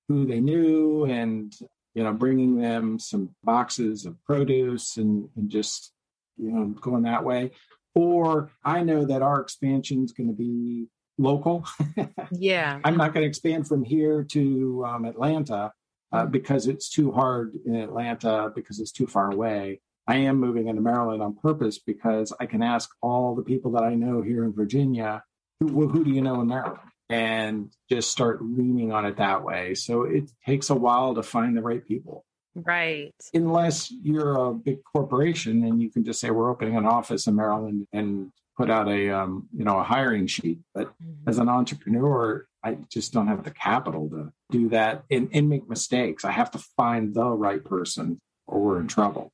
who 0.09 0.27
they 0.27 0.41
knew 0.41 1.05
and 1.05 1.55
you 1.97 2.05
know, 2.05 2.13
bringing 2.13 2.59
them 2.61 2.99
some 2.99 3.31
boxes 3.43 4.05
of 4.05 4.23
produce 4.23 4.99
and, 4.99 5.31
and 5.35 5.49
just, 5.49 5.93
you 6.37 6.53
know, 6.53 6.67
going 6.67 7.05
that 7.05 7.25
way. 7.25 7.53
Or 7.95 8.51
I 8.63 8.83
know 8.83 9.07
that 9.07 9.23
our 9.23 9.41
expansion 9.41 10.05
is 10.05 10.13
going 10.13 10.29
to 10.29 10.35
be 10.35 10.89
local. 11.17 11.65
yeah. 12.31 12.81
I'm 12.85 12.99
not 12.99 13.15
going 13.15 13.25
to 13.25 13.29
expand 13.29 13.67
from 13.67 13.83
here 13.83 14.23
to 14.25 14.85
um, 14.87 15.07
Atlanta 15.07 15.73
uh, 16.13 16.23
mm-hmm. 16.25 16.33
because 16.33 16.67
it's 16.67 16.91
too 16.91 17.13
hard 17.13 17.55
in 17.65 17.77
Atlanta 17.77 18.53
because 18.55 18.79
it's 18.79 18.93
too 18.93 19.07
far 19.07 19.33
away. 19.33 19.81
I 20.07 20.17
am 20.17 20.37
moving 20.37 20.69
into 20.69 20.83
Maryland 20.83 21.23
on 21.23 21.35
purpose 21.35 21.79
because 21.79 22.31
I 22.39 22.45
can 22.45 22.63
ask 22.63 22.91
all 23.01 23.35
the 23.35 23.43
people 23.43 23.73
that 23.73 23.85
I 23.85 23.95
know 23.95 24.21
here 24.21 24.45
in 24.45 24.53
Virginia, 24.53 25.25
who, 25.61 25.89
who 25.89 26.05
do 26.05 26.11
you 26.11 26.21
know 26.21 26.43
in 26.43 26.49
Maryland? 26.49 26.79
And 27.09 27.71
just 27.89 28.11
start 28.11 28.43
leaning 28.43 28.93
on 28.93 29.07
it 29.07 29.19
that 29.19 29.45
way. 29.45 29.75
So 29.75 30.03
it 30.03 30.31
takes 30.45 30.71
a 30.71 30.75
while 30.75 31.15
to 31.15 31.23
find 31.23 31.57
the 31.57 31.63
right 31.63 31.87
people. 31.87 32.25
Right. 32.57 33.15
Unless 33.33 33.93
you're 34.03 34.35
a 34.37 34.53
big 34.53 34.79
corporation 34.83 35.63
and 35.65 35.81
you 35.81 35.91
can 35.91 36.05
just 36.05 36.21
say, 36.21 36.31
we're 36.31 36.51
opening 36.51 36.77
an 36.77 36.87
office 36.87 37.27
in 37.27 37.37
Maryland 37.37 37.87
and 37.93 38.33
put 38.57 38.71
out 38.71 38.89
a 38.89 39.11
um, 39.11 39.49
you 39.55 39.65
know 39.65 39.79
a 39.79 39.83
hiring 39.83 40.27
sheet 40.27 40.59
but 40.75 40.89
mm-hmm. 40.89 41.29
as 41.29 41.39
an 41.39 41.49
entrepreneur 41.49 42.47
i 42.65 42.77
just 42.89 43.13
don't 43.13 43.29
have 43.29 43.45
the 43.45 43.51
capital 43.51 44.09
to 44.09 44.33
do 44.51 44.69
that 44.71 45.05
and, 45.11 45.29
and 45.33 45.49
make 45.49 45.69
mistakes 45.69 46.25
i 46.25 46.31
have 46.31 46.51
to 46.51 46.59
find 46.77 47.15
the 47.15 47.25
right 47.25 47.65
person 47.65 48.19
or 48.47 48.61
we're 48.61 48.81
in 48.81 48.89
trouble 48.89 49.31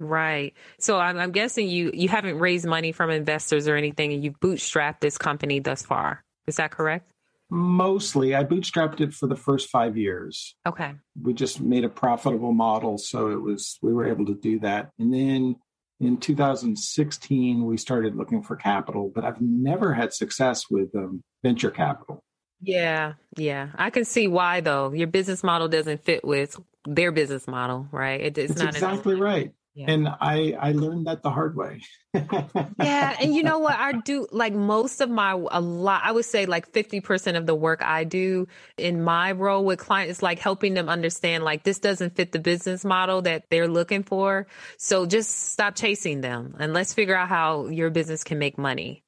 right 0.00 0.54
so 0.78 0.98
I'm, 0.98 1.18
I'm 1.18 1.32
guessing 1.32 1.68
you 1.68 1.90
you 1.94 2.08
haven't 2.08 2.38
raised 2.38 2.66
money 2.66 2.92
from 2.92 3.10
investors 3.10 3.68
or 3.68 3.76
anything 3.76 4.12
and 4.12 4.24
you've 4.24 4.40
bootstrapped 4.40 5.00
this 5.00 5.18
company 5.18 5.60
thus 5.60 5.82
far 5.82 6.24
is 6.46 6.56
that 6.56 6.70
correct? 6.70 7.10
Mostly. 7.50 8.34
I 8.34 8.44
bootstrapped 8.44 9.00
it 9.00 9.12
for 9.12 9.26
the 9.26 9.36
first 9.36 9.68
five 9.68 9.96
years. 9.96 10.56
Okay. 10.66 10.94
We 11.20 11.34
just 11.34 11.60
made 11.60 11.84
a 11.84 11.88
profitable 11.88 12.52
model 12.52 12.98
so 12.98 13.30
it 13.30 13.40
was 13.40 13.78
we 13.82 13.92
were 13.92 14.06
able 14.06 14.26
to 14.26 14.34
do 14.34 14.58
that. 14.60 14.90
And 14.98 15.12
then 15.12 15.56
in 16.00 16.16
2016 16.16 17.64
we 17.64 17.76
started 17.76 18.16
looking 18.16 18.42
for 18.42 18.56
capital 18.56 19.12
but 19.14 19.24
i've 19.24 19.40
never 19.40 19.94
had 19.94 20.12
success 20.12 20.64
with 20.68 20.94
um, 20.96 21.22
venture 21.42 21.70
capital. 21.70 22.22
Yeah 22.60 23.14
yeah. 23.36 23.68
I 23.76 23.90
can 23.90 24.04
see 24.04 24.26
why 24.26 24.60
though. 24.60 24.92
Your 24.92 25.06
business 25.06 25.44
model 25.44 25.68
doesn't 25.68 26.04
fit 26.04 26.24
with 26.24 26.58
their 26.86 27.12
business 27.12 27.46
model 27.46 27.86
right? 27.92 28.20
It, 28.20 28.38
it's, 28.38 28.52
it's 28.52 28.60
not 28.60 28.74
exactly 28.74 29.14
right 29.14 29.52
yeah. 29.74 29.90
And 29.90 30.08
I 30.08 30.56
I 30.60 30.70
learned 30.70 31.08
that 31.08 31.22
the 31.22 31.30
hard 31.30 31.56
way. 31.56 31.82
yeah, 32.14 33.16
and 33.20 33.34
you 33.34 33.42
know 33.42 33.58
what 33.58 33.76
I 33.76 33.92
do 33.92 34.28
like 34.30 34.52
most 34.52 35.00
of 35.00 35.10
my 35.10 35.32
a 35.32 35.60
lot 35.60 36.02
I 36.04 36.12
would 36.12 36.24
say 36.24 36.46
like 36.46 36.70
50% 36.70 37.36
of 37.36 37.46
the 37.46 37.56
work 37.56 37.82
I 37.82 38.04
do 38.04 38.46
in 38.78 39.02
my 39.02 39.32
role 39.32 39.64
with 39.64 39.80
clients 39.80 40.18
is 40.18 40.22
like 40.22 40.38
helping 40.38 40.74
them 40.74 40.88
understand 40.88 41.42
like 41.42 41.64
this 41.64 41.80
doesn't 41.80 42.14
fit 42.14 42.30
the 42.30 42.38
business 42.38 42.84
model 42.84 43.22
that 43.22 43.46
they're 43.50 43.66
looking 43.66 44.04
for. 44.04 44.46
So 44.78 45.06
just 45.06 45.50
stop 45.50 45.74
chasing 45.74 46.20
them 46.20 46.54
and 46.60 46.72
let's 46.72 46.94
figure 46.94 47.16
out 47.16 47.28
how 47.28 47.66
your 47.66 47.90
business 47.90 48.22
can 48.22 48.38
make 48.38 48.56
money. 48.56 49.02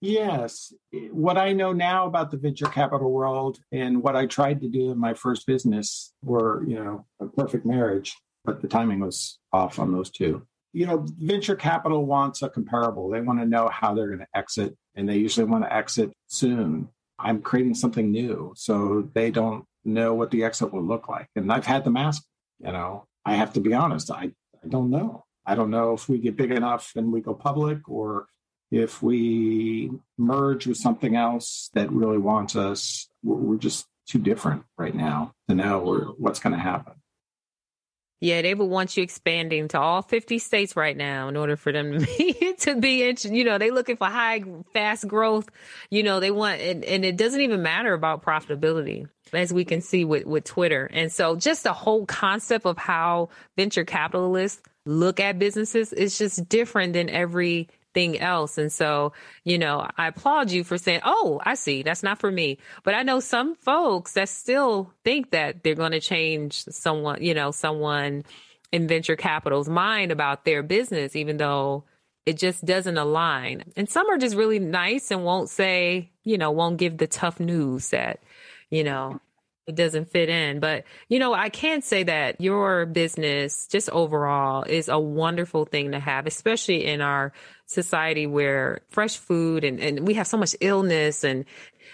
Yes. 0.00 0.72
Eh, 0.94 1.08
what 1.12 1.36
I 1.36 1.52
know 1.52 1.74
now 1.74 2.06
about 2.06 2.30
the 2.30 2.38
venture 2.38 2.66
capital 2.66 3.12
world 3.12 3.58
and 3.70 4.02
what 4.02 4.16
I 4.16 4.24
tried 4.26 4.62
to 4.62 4.68
do 4.68 4.90
in 4.92 4.98
my 4.98 5.12
first 5.12 5.46
business 5.46 6.14
were, 6.22 6.64
you 6.66 6.82
know, 6.82 7.06
a 7.20 7.26
perfect 7.26 7.66
marriage 7.66 8.16
but 8.44 8.60
the 8.60 8.68
timing 8.68 9.00
was 9.00 9.38
off 9.52 9.78
on 9.78 9.92
those 9.92 10.10
two. 10.10 10.46
You 10.72 10.86
know, 10.86 11.04
venture 11.18 11.56
capital 11.56 12.04
wants 12.04 12.42
a 12.42 12.48
comparable. 12.48 13.08
They 13.08 13.20
want 13.20 13.38
to 13.40 13.46
know 13.46 13.68
how 13.68 13.94
they're 13.94 14.08
going 14.08 14.18
to 14.18 14.26
exit, 14.38 14.76
and 14.94 15.08
they 15.08 15.16
usually 15.16 15.46
want 15.46 15.64
to 15.64 15.72
exit 15.72 16.12
soon. 16.26 16.88
I'm 17.18 17.42
creating 17.42 17.74
something 17.74 18.10
new, 18.10 18.52
so 18.56 19.08
they 19.14 19.30
don't 19.30 19.64
know 19.84 20.14
what 20.14 20.30
the 20.30 20.44
exit 20.44 20.72
will 20.72 20.82
look 20.82 21.08
like. 21.08 21.28
And 21.36 21.52
I've 21.52 21.66
had 21.66 21.84
them 21.84 21.96
ask, 21.96 22.24
you 22.58 22.72
know, 22.72 23.06
I 23.24 23.34
have 23.34 23.52
to 23.54 23.60
be 23.60 23.74
honest, 23.74 24.10
I, 24.10 24.32
I 24.62 24.68
don't 24.68 24.90
know. 24.90 25.24
I 25.46 25.54
don't 25.54 25.70
know 25.70 25.92
if 25.92 26.08
we 26.08 26.18
get 26.18 26.36
big 26.36 26.50
enough 26.50 26.92
and 26.96 27.12
we 27.12 27.20
go 27.20 27.34
public 27.34 27.88
or 27.88 28.26
if 28.70 29.02
we 29.02 29.90
merge 30.18 30.66
with 30.66 30.78
something 30.78 31.16
else 31.16 31.70
that 31.74 31.92
really 31.92 32.18
wants 32.18 32.56
us. 32.56 33.08
We're 33.22 33.58
just 33.58 33.86
too 34.06 34.18
different 34.18 34.64
right 34.76 34.94
now 34.94 35.32
to 35.48 35.54
know 35.54 36.14
what's 36.18 36.40
going 36.40 36.54
to 36.54 36.60
happen. 36.60 36.94
Yeah, 38.24 38.40
they 38.40 38.54
would 38.54 38.70
want 38.70 38.96
you 38.96 39.02
expanding 39.02 39.68
to 39.68 39.78
all 39.78 40.00
50 40.00 40.38
states 40.38 40.76
right 40.76 40.96
now 40.96 41.28
in 41.28 41.36
order 41.36 41.56
for 41.56 41.72
them 41.72 41.92
to 41.92 42.06
be, 42.18 42.54
to 42.60 42.80
be, 42.80 43.14
you 43.24 43.44
know, 43.44 43.58
they 43.58 43.70
looking 43.70 43.98
for 43.98 44.06
high, 44.06 44.42
fast 44.72 45.06
growth. 45.06 45.50
You 45.90 46.04
know, 46.04 46.20
they 46.20 46.30
want, 46.30 46.58
and, 46.62 46.82
and 46.84 47.04
it 47.04 47.18
doesn't 47.18 47.42
even 47.42 47.60
matter 47.60 47.92
about 47.92 48.24
profitability 48.24 49.06
as 49.34 49.52
we 49.52 49.66
can 49.66 49.82
see 49.82 50.06
with, 50.06 50.24
with 50.24 50.44
Twitter. 50.44 50.88
And 50.90 51.12
so 51.12 51.36
just 51.36 51.64
the 51.64 51.74
whole 51.74 52.06
concept 52.06 52.64
of 52.64 52.78
how 52.78 53.28
venture 53.58 53.84
capitalists 53.84 54.62
look 54.86 55.20
at 55.20 55.38
businesses 55.38 55.92
is 55.92 56.16
just 56.16 56.48
different 56.48 56.94
than 56.94 57.10
every 57.10 57.68
thing 57.94 58.20
else. 58.20 58.58
And 58.58 58.72
so, 58.72 59.12
you 59.44 59.56
know, 59.56 59.88
I 59.96 60.08
applaud 60.08 60.50
you 60.50 60.64
for 60.64 60.76
saying, 60.76 61.00
Oh, 61.04 61.40
I 61.44 61.54
see. 61.54 61.82
That's 61.82 62.02
not 62.02 62.18
for 62.18 62.30
me. 62.30 62.58
But 62.82 62.94
I 62.94 63.02
know 63.02 63.20
some 63.20 63.54
folks 63.54 64.12
that 64.12 64.28
still 64.28 64.92
think 65.04 65.30
that 65.30 65.62
they're 65.62 65.74
going 65.74 65.92
to 65.92 66.00
change 66.00 66.64
someone, 66.64 67.22
you 67.22 67.34
know, 67.34 67.50
someone 67.50 68.24
in 68.72 68.88
venture 68.88 69.16
capital's 69.16 69.68
mind 69.68 70.10
about 70.10 70.44
their 70.44 70.62
business, 70.62 71.14
even 71.14 71.36
though 71.36 71.84
it 72.26 72.36
just 72.38 72.64
doesn't 72.64 72.98
align. 72.98 73.72
And 73.76 73.88
some 73.88 74.10
are 74.10 74.18
just 74.18 74.34
really 74.34 74.58
nice 74.58 75.10
and 75.10 75.24
won't 75.24 75.48
say, 75.48 76.10
you 76.24 76.38
know, 76.38 76.50
won't 76.50 76.78
give 76.78 76.96
the 76.96 77.06
tough 77.06 77.38
news 77.38 77.90
that, 77.90 78.20
you 78.70 78.82
know, 78.82 79.20
it 79.66 79.74
doesn't 79.74 80.10
fit 80.10 80.28
in. 80.28 80.60
But, 80.60 80.84
you 81.08 81.18
know, 81.18 81.32
I 81.32 81.48
can 81.48 81.82
say 81.82 82.02
that 82.04 82.40
your 82.40 82.86
business, 82.86 83.66
just 83.66 83.88
overall, 83.90 84.62
is 84.64 84.88
a 84.88 84.98
wonderful 84.98 85.64
thing 85.64 85.92
to 85.92 86.00
have, 86.00 86.26
especially 86.26 86.84
in 86.84 87.00
our 87.00 87.32
society 87.66 88.26
where 88.26 88.82
fresh 88.90 89.16
food 89.16 89.64
and, 89.64 89.80
and 89.80 90.06
we 90.06 90.14
have 90.14 90.26
so 90.26 90.36
much 90.36 90.54
illness. 90.60 91.24
And 91.24 91.46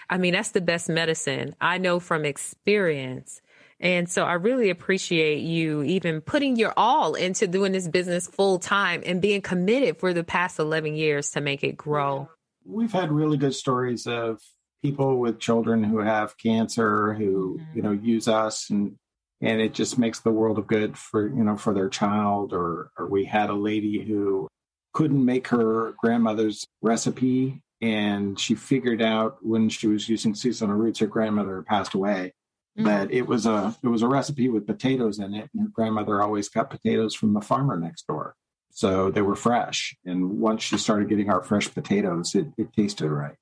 I 0.08 0.18
mean, 0.18 0.32
that's 0.32 0.50
the 0.50 0.60
best 0.60 0.88
medicine. 0.88 1.54
I 1.60 1.78
know 1.78 2.00
from 2.00 2.24
experience. 2.24 3.40
And 3.78 4.10
so 4.10 4.24
I 4.24 4.34
really 4.34 4.68
appreciate 4.68 5.38
you 5.38 5.82
even 5.84 6.20
putting 6.20 6.56
your 6.56 6.74
all 6.76 7.14
into 7.14 7.46
doing 7.46 7.72
this 7.72 7.88
business 7.88 8.26
full 8.26 8.58
time 8.58 9.02
and 9.06 9.22
being 9.22 9.40
committed 9.40 9.98
for 9.98 10.12
the 10.12 10.24
past 10.24 10.58
11 10.58 10.96
years 10.96 11.30
to 11.30 11.40
make 11.40 11.64
it 11.64 11.76
grow. 11.78 12.28
We've 12.66 12.92
had 12.92 13.10
really 13.10 13.38
good 13.38 13.54
stories 13.54 14.06
of 14.06 14.40
people 14.82 15.18
with 15.18 15.38
children 15.38 15.84
who 15.84 15.98
have 15.98 16.38
cancer 16.38 17.14
who 17.14 17.58
mm-hmm. 17.58 17.76
you 17.76 17.82
know 17.82 17.92
use 17.92 18.28
us 18.28 18.70
and 18.70 18.96
and 19.42 19.60
it 19.60 19.72
just 19.72 19.98
makes 19.98 20.20
the 20.20 20.30
world 20.30 20.58
of 20.58 20.66
good 20.66 20.96
for 20.96 21.28
you 21.28 21.44
know 21.44 21.56
for 21.56 21.74
their 21.74 21.88
child 21.88 22.52
or 22.52 22.90
or 22.98 23.06
we 23.06 23.24
had 23.24 23.50
a 23.50 23.54
lady 23.54 24.02
who 24.02 24.48
couldn't 24.92 25.24
make 25.24 25.48
her 25.48 25.92
grandmother's 25.98 26.66
recipe 26.82 27.62
and 27.80 28.38
she 28.38 28.54
figured 28.54 29.00
out 29.00 29.38
when 29.42 29.68
she 29.68 29.86
was 29.86 30.08
using 30.08 30.34
seasonal 30.34 30.76
roots 30.76 30.98
her 30.98 31.06
grandmother 31.06 31.62
passed 31.62 31.94
away 31.94 32.32
mm-hmm. 32.78 32.86
that 32.86 33.10
it 33.10 33.26
was 33.26 33.46
a 33.46 33.76
it 33.82 33.88
was 33.88 34.02
a 34.02 34.08
recipe 34.08 34.48
with 34.48 34.66
potatoes 34.66 35.18
in 35.18 35.34
it 35.34 35.48
and 35.54 35.62
her 35.62 35.72
grandmother 35.72 36.22
always 36.22 36.48
got 36.48 36.70
potatoes 36.70 37.14
from 37.14 37.34
the 37.34 37.40
farmer 37.40 37.78
next 37.78 38.06
door 38.06 38.34
so 38.72 39.10
they 39.10 39.22
were 39.22 39.36
fresh 39.36 39.96
and 40.04 40.38
once 40.38 40.62
she 40.62 40.76
started 40.76 41.08
getting 41.08 41.30
our 41.30 41.42
fresh 41.42 41.72
potatoes 41.72 42.34
it, 42.34 42.46
it 42.56 42.72
tasted 42.72 43.10
right 43.10 43.36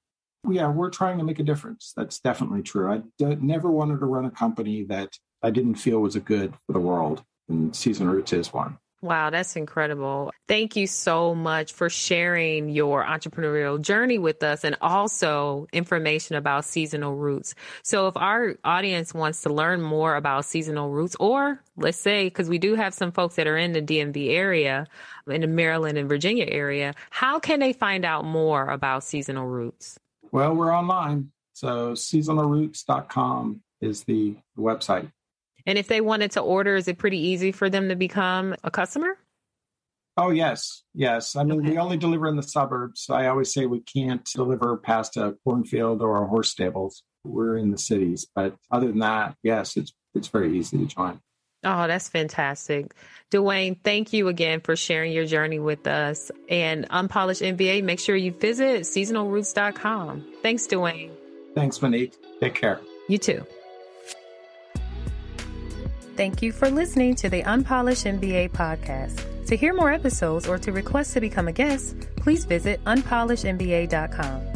yeah, 0.49 0.69
we're 0.69 0.91
trying 0.91 1.19
to 1.19 1.25
make 1.25 1.39
a 1.39 1.45
difference. 1.45 1.93
That's 1.97 2.21
definitely 2.21 2.63
true. 2.63 2.91
I 2.91 3.03
d- 3.19 3.37
never 3.41 3.71
wanted 3.71 4.01
to 4.01 4.07
run 4.07 4.25
a 4.25 4.31
company 4.31 4.85
that 4.85 5.17
I 5.43 5.51
didn't 5.51 5.77
feel 5.77 6.01
was 6.01 6.17
a 6.17 6.21
good 6.21 6.55
for 6.67 6.73
the 6.73 6.81
world, 6.81 7.23
and 7.49 7.75
Season 7.75 8.09
Roots 8.09 8.33
is 8.33 8.53
one. 8.53 8.79
Wow, 9.01 9.31
that's 9.31 9.55
incredible. 9.55 10.33
Thank 10.49 10.75
you 10.75 10.89
so 10.89 11.33
much 11.33 11.73
for 11.73 11.89
sharing 11.89 12.69
your 12.69 13.05
entrepreneurial 13.05 13.81
journey 13.81 14.19
with 14.19 14.43
us 14.43 14.65
and 14.65 14.77
also 14.81 15.69
information 15.73 16.35
about 16.35 16.65
seasonal 16.65 17.15
roots. 17.15 17.55
So 17.85 18.09
if 18.09 18.17
our 18.17 18.57
audience 18.65 19.15
wants 19.15 19.43
to 19.43 19.53
learn 19.53 19.83
more 19.83 20.17
about 20.17 20.47
seasonal 20.47 20.91
roots, 20.91 21.15
or 21.21 21.63
let's 21.77 21.99
say, 21.99 22.25
because 22.25 22.49
we 22.49 22.59
do 22.59 22.75
have 22.75 22.93
some 22.93 23.13
folks 23.13 23.37
that 23.37 23.47
are 23.47 23.57
in 23.57 23.73
the 23.73 23.83
DMV 23.83 24.31
area, 24.31 24.89
in 25.29 25.43
the 25.43 25.47
Maryland 25.47 25.97
and 25.97 26.09
Virginia 26.09 26.47
area, 26.49 26.93
how 27.11 27.39
can 27.39 27.61
they 27.61 27.73
find 27.73 28.05
out 28.05 28.25
more 28.25 28.69
about 28.69 29.05
seasonal 29.05 29.47
roots? 29.47 30.01
Well, 30.33 30.55
we're 30.55 30.75
online. 30.75 31.33
So 31.53 31.93
seasonalroots.com 31.93 33.63
is 33.81 34.05
the 34.05 34.37
website. 34.57 35.11
And 35.67 35.79
if 35.79 35.89
they 35.89 36.01
wanted 36.01 36.31
to 36.33 36.41
order, 36.41 36.77
is 36.77 36.89
it 36.89 36.99
pretty 36.99 37.19
easy 37.19 37.53
for 37.53 37.69
them 37.69 37.89
to 37.89 37.97
become 37.97 38.55
a 38.65 38.71
customer? 38.71 39.19
Oh, 40.17 40.31
yes. 40.31 40.83
Yes. 40.95 41.37
I 41.37 41.45
mean, 41.45 41.61
okay. 41.61 41.71
we 41.71 41.79
only 41.79 41.97
deliver 41.97 42.27
in 42.27 42.37
the 42.37 42.43
suburbs. 42.43 43.09
I 43.09 43.27
always 43.27 43.53
say 43.53 43.67
we 43.67 43.81
can't 43.81 44.25
deliver 44.35 44.77
past 44.77 45.17
a 45.17 45.37
cornfield 45.45 46.03
or 46.03 46.23
a 46.23 46.27
horse 46.27 46.51
stables. 46.51 47.03
We're 47.25 47.57
in 47.57 47.71
the 47.71 47.79
cities. 47.79 48.27
But 48.35 48.57
other 48.71 48.89
than 48.89 48.99
that, 48.99 49.37
yes, 49.43 49.77
it's 49.77 49.93
it's 50.15 50.29
very 50.29 50.59
easy 50.59 50.79
to 50.79 50.87
join. 50.87 51.21
Oh, 51.65 51.87
that's 51.89 52.09
fantastic. 52.09 52.95
Dwayne, 53.31 53.77
thank 53.83 54.13
you 54.13 54.29
again 54.29 54.61
for 54.61 54.77
sharing 54.77 55.13
your 55.13 55.27
journey 55.27 55.59
with 55.59 55.87
us. 55.87 56.31
And 56.49 56.87
Unpolished 56.91 57.43
MBA, 57.43 57.83
make 57.83 57.99
sure 57.99 58.17
you 58.17 58.33
visit 58.33 58.83
seasonalroots.com. 58.83 60.25
Thanks, 60.43 60.67
Dwayne. 60.67 61.11
Thanks, 61.55 61.83
Monique. 61.83 62.15
Take 62.41 62.55
care. 62.55 62.81
You 63.09 63.19
too. 63.19 63.45
Thank 66.17 66.43
you 66.43 66.53
for 66.53 66.71
listening 66.71 67.15
to 67.17 67.29
the 67.29 67.45
Unpolished 67.45 68.05
MBA 68.05 68.51
podcast. 68.51 69.25
To 69.47 69.57
hear 69.57 69.73
more 69.73 69.93
episodes 69.93 70.47
or 70.47 70.59
to 70.59 70.73
request 70.73 71.15
to 71.15 71.21
become 71.21 71.49
a 71.49 71.53
guest, 71.53 71.97
please 72.17 72.45
visit 72.45 72.83
unpolishedmba.com. 72.85 74.48